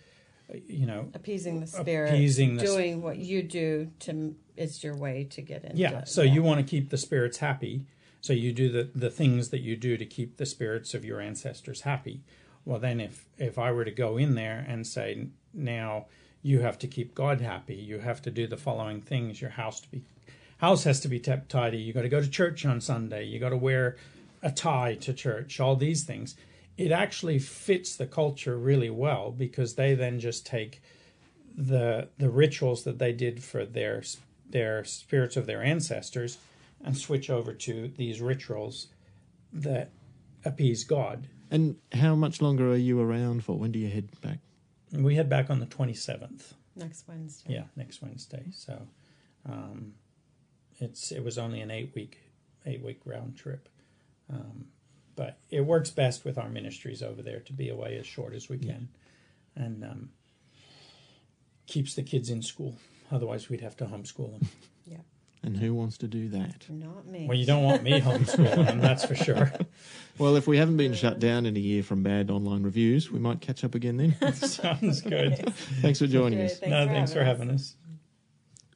you 0.67 0.87
know 0.87 1.09
appeasing 1.15 1.61
the 1.61 1.67
spirit 1.67 2.11
appeasing 2.11 2.57
the 2.57 2.65
doing 2.65 2.99
sp- 2.99 3.05
what 3.05 3.17
you 3.17 3.43
do 3.43 3.91
to 3.99 4.35
is 4.57 4.83
your 4.83 4.97
way 4.97 5.25
to 5.25 5.41
get 5.41 5.65
into 5.65 5.77
yeah 5.77 6.05
so 6.05 6.23
yeah. 6.23 6.33
you 6.33 6.43
want 6.43 6.59
to 6.59 6.69
keep 6.69 6.91
the 6.91 6.97
spirits 6.97 7.39
happy 7.39 7.85
so 8.21 8.33
you 8.33 8.53
do 8.53 8.71
the 8.71 8.91
the 8.95 9.11
things 9.11 9.49
that 9.49 9.61
you 9.61 9.77
do 9.77 9.97
to 9.97 10.05
keep 10.05 10.37
the 10.37 10.47
spirits 10.47 10.95
of 10.95 11.05
your 11.05 11.21
ancestors 11.21 11.83
happy 11.83 12.23
well 12.65 12.79
then 12.79 13.01
if 13.01 13.27
if 13.39 13.59
i 13.59 13.71
were 13.73 13.85
to 13.85 13.91
go 13.91 14.17
in 14.17 14.35
there 14.35 14.65
and 14.69 14.87
say 14.87 15.29
now 15.55 16.07
you 16.43 16.61
have 16.61 16.79
to 16.79 16.87
keep 16.87 17.15
god 17.15 17.41
happy 17.41 17.75
you 17.75 18.01
have 18.01 18.21
to 18.21 18.31
do 18.31 18.47
the 18.47 18.57
following 18.57 19.01
things 19.01 19.41
your 19.41 19.51
house 19.51 19.81
to 19.81 19.91
be 19.91 20.03
house 20.63 20.85
has 20.85 21.01
to 21.01 21.09
be 21.09 21.21
kept 21.21 21.51
tidy 21.51 21.79
you 21.79 21.93
got 21.93 22.03
to 22.03 22.09
go 22.09 22.21
to 22.21 22.31
church 22.31 22.65
on 22.65 22.81
sunday 22.81 23.25
you 23.25 23.39
got 23.39 23.51
to 23.51 23.57
wear 23.57 23.97
a 24.43 24.51
tie 24.51 24.95
to 24.95 25.13
church 25.13 25.61
all 25.61 25.77
these 25.77 26.05
things 26.05 26.35
it 26.79 26.91
actually 26.91 27.39
fits 27.39 27.97
the 27.97 28.07
culture 28.07 28.57
really 28.57 28.91
well 28.91 29.31
because 29.31 29.75
they 29.75 29.95
then 29.95 30.19
just 30.19 30.47
take 30.47 30.81
the 31.55 32.09
the 32.19 32.31
rituals 32.31 32.85
that 32.85 32.99
they 32.99 33.13
did 33.13 33.43
for 33.43 33.65
their 33.65 34.03
their 34.49 34.85
spirits 34.85 35.37
of 35.37 35.47
their 35.47 35.63
ancestors 35.63 36.39
and 36.85 36.97
switch 36.97 37.31
over 37.31 37.53
to 37.53 37.89
these 37.97 38.21
rituals 38.21 38.89
that 39.53 39.91
appease 40.45 40.85
God. 40.85 41.29
And 41.51 41.77
how 41.93 42.15
much 42.15 42.41
longer 42.41 42.71
are 42.73 42.77
you 42.77 43.01
around 43.01 43.45
for? 43.45 43.57
When 43.57 43.73
do 43.73 43.79
you 43.79 43.89
head 43.89 44.09
back? 44.21 44.39
We 44.93 45.15
head 45.15 45.29
back 45.29 45.51
on 45.51 45.61
the 45.61 45.67
27th. 45.67 46.55
Next 46.75 47.07
Wednesday. 47.07 47.55
Yeah, 47.55 47.65
next 47.77 48.03
Wednesday. 48.03 48.45
So 48.53 48.87
um, 49.49 49.93
it's 50.79 51.13
it 51.13 51.23
was 51.23 51.39
only 51.39 51.61
an 51.61 51.71
eight 51.71 51.93
week 51.95 52.19
eight 52.67 52.83
week 52.83 53.01
round 53.05 53.37
trip. 53.37 53.69
Um, 54.31 54.67
but 55.15 55.39
it 55.51 55.61
works 55.61 55.91
best 55.91 56.25
with 56.25 56.39
our 56.39 56.49
ministries 56.49 57.03
over 57.03 57.23
there 57.23 57.41
to 57.41 57.53
be 57.53 57.69
away 57.69 57.99
as 57.99 58.07
short 58.07 58.33
as 58.35 58.49
we 58.49 58.59
can, 58.59 58.89
yeah. 59.57 59.63
and 59.63 59.85
um, 59.85 60.09
keeps 61.67 61.95
the 61.95 62.03
kids 62.03 62.31
in 62.31 62.43
school. 62.43 62.77
Otherwise, 63.11 63.49
we'd 63.49 63.61
have 63.61 63.77
to 63.79 63.85
homeschool 63.87 64.39
them. 64.39 64.49
Yeah. 64.85 64.97
And 65.45 65.57
who 65.57 65.75
wants 65.75 65.97
to 65.99 66.09
do 66.09 66.29
that? 66.31 66.69
Not 66.69 67.07
me. 67.07 67.27
Well, 67.29 67.39
you 67.39 67.47
don't 67.47 67.63
want 67.63 67.85
me 67.85 68.01
homeschooling 68.01 68.67
them, 68.67 68.81
that's 68.81 69.05
for 69.05 69.15
sure. 69.15 69.53
Well, 70.19 70.35
if 70.35 70.47
we 70.47 70.59
haven't 70.59 70.77
been 70.77 70.93
shut 70.93 71.21
down 71.21 71.47
in 71.47 71.57
a 71.57 71.61
year 71.61 71.83
from 71.85 72.03
bad 72.03 72.31
online 72.31 72.65
reviews, 72.65 73.11
we 73.11 73.21
might 73.21 73.41
catch 73.41 73.65
up 73.65 73.75
again 73.75 73.97
then. 73.97 74.33
Sounds 74.35 75.01
good. 75.01 75.55
thanks 75.81 76.01
for 76.01 76.07
joining 76.09 76.41
us. 76.41 76.59
Thanks 76.59 76.71
no, 76.71 76.87
for 76.87 76.93
thanks 76.93 77.13
for 77.13 77.25
having 77.25 77.49
us 77.49 77.77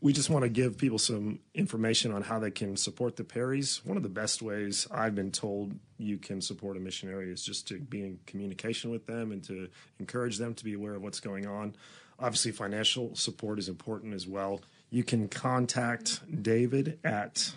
we 0.00 0.12
just 0.12 0.28
want 0.28 0.42
to 0.42 0.48
give 0.48 0.76
people 0.76 0.98
some 0.98 1.38
information 1.54 2.12
on 2.12 2.22
how 2.22 2.38
they 2.38 2.50
can 2.50 2.76
support 2.76 3.16
the 3.16 3.24
Parrys. 3.24 3.80
One 3.84 3.96
of 3.96 4.02
the 4.02 4.08
best 4.08 4.42
ways 4.42 4.86
I've 4.90 5.14
been 5.14 5.32
told 5.32 5.74
you 5.98 6.18
can 6.18 6.40
support 6.40 6.76
a 6.76 6.80
missionary 6.80 7.32
is 7.32 7.42
just 7.42 7.66
to 7.68 7.78
be 7.78 8.02
in 8.02 8.18
communication 8.26 8.90
with 8.90 9.06
them 9.06 9.32
and 9.32 9.42
to 9.44 9.68
encourage 9.98 10.36
them 10.36 10.54
to 10.54 10.64
be 10.64 10.74
aware 10.74 10.94
of 10.94 11.02
what's 11.02 11.20
going 11.20 11.46
on. 11.46 11.74
Obviously, 12.18 12.52
financial 12.52 13.14
support 13.14 13.58
is 13.58 13.68
important 13.68 14.14
as 14.14 14.26
well. 14.26 14.60
You 14.90 15.02
can 15.02 15.28
contact 15.28 16.20
David 16.42 16.98
at 17.02 17.52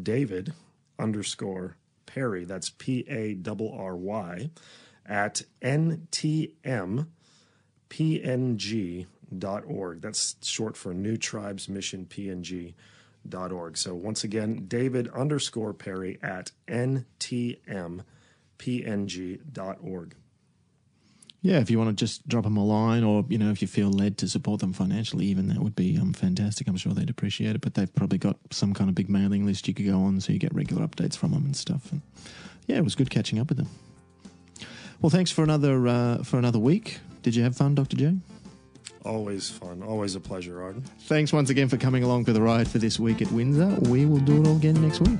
David 0.00 0.52
underscore 0.98 1.76
Parry, 2.06 2.44
that's 2.44 2.70
P 2.70 3.04
A 3.08 3.36
R 3.48 3.72
R 3.72 3.96
Y, 3.96 4.50
at 5.04 5.42
NTM 5.62 7.06
PNG 7.88 9.06
org. 9.66 10.00
That's 10.00 10.36
short 10.42 10.76
for 10.76 10.94
New 10.94 11.16
Tribes 11.16 11.68
Mission 11.68 12.06
PNG. 12.06 12.74
Dot 13.28 13.50
org. 13.50 13.76
So 13.76 13.94
once 13.94 14.22
again, 14.22 14.66
David 14.68 15.08
underscore 15.08 15.72
Parry 15.72 16.18
at 16.22 16.52
ntmpng 16.68 18.04
dot 19.52 19.78
org. 19.80 20.14
Yeah, 21.42 21.58
if 21.58 21.70
you 21.70 21.78
want 21.78 21.90
to 21.90 22.04
just 22.04 22.26
drop 22.26 22.44
them 22.44 22.56
a 22.56 22.64
line, 22.64 23.04
or 23.04 23.24
you 23.28 23.38
know, 23.38 23.50
if 23.50 23.62
you 23.62 23.68
feel 23.68 23.88
led 23.88 24.18
to 24.18 24.28
support 24.28 24.60
them 24.60 24.72
financially, 24.72 25.26
even 25.26 25.48
that 25.48 25.58
would 25.58 25.76
be 25.76 25.96
um, 25.98 26.12
fantastic. 26.12 26.66
I'm 26.66 26.76
sure 26.76 26.92
they'd 26.92 27.10
appreciate 27.10 27.54
it. 27.54 27.60
But 27.60 27.74
they've 27.74 27.92
probably 27.94 28.18
got 28.18 28.36
some 28.50 28.74
kind 28.74 28.88
of 28.88 28.94
big 28.94 29.08
mailing 29.08 29.46
list 29.46 29.68
you 29.68 29.74
could 29.74 29.86
go 29.86 30.00
on, 30.00 30.20
so 30.20 30.32
you 30.32 30.38
get 30.38 30.54
regular 30.54 30.86
updates 30.86 31.16
from 31.16 31.32
them 31.32 31.44
and 31.44 31.56
stuff. 31.56 31.92
And 31.92 32.02
yeah, 32.66 32.76
it 32.76 32.84
was 32.84 32.94
good 32.94 33.10
catching 33.10 33.38
up 33.38 33.48
with 33.48 33.58
them. 33.58 33.68
Well, 35.00 35.10
thanks 35.10 35.30
for 35.30 35.44
another 35.44 35.86
uh, 35.86 36.22
for 36.22 36.38
another 36.38 36.58
week. 36.58 36.98
Did 37.22 37.34
you 37.34 37.42
have 37.42 37.56
fun, 37.56 37.74
Doctor 37.74 37.96
J? 37.96 38.16
Always 39.06 39.48
fun. 39.48 39.82
Always 39.82 40.16
a 40.16 40.20
pleasure, 40.20 40.60
Ardin. 40.62 40.82
Thanks 41.00 41.32
once 41.32 41.48
again 41.48 41.68
for 41.68 41.76
coming 41.76 42.02
along 42.02 42.24
for 42.24 42.32
the 42.32 42.42
ride 42.42 42.68
for 42.68 42.78
this 42.78 42.98
week 42.98 43.22
at 43.22 43.30
Windsor. 43.30 43.78
We 43.88 44.04
will 44.04 44.18
do 44.18 44.42
it 44.42 44.48
all 44.48 44.56
again 44.56 44.82
next 44.82 45.00
week. 45.00 45.18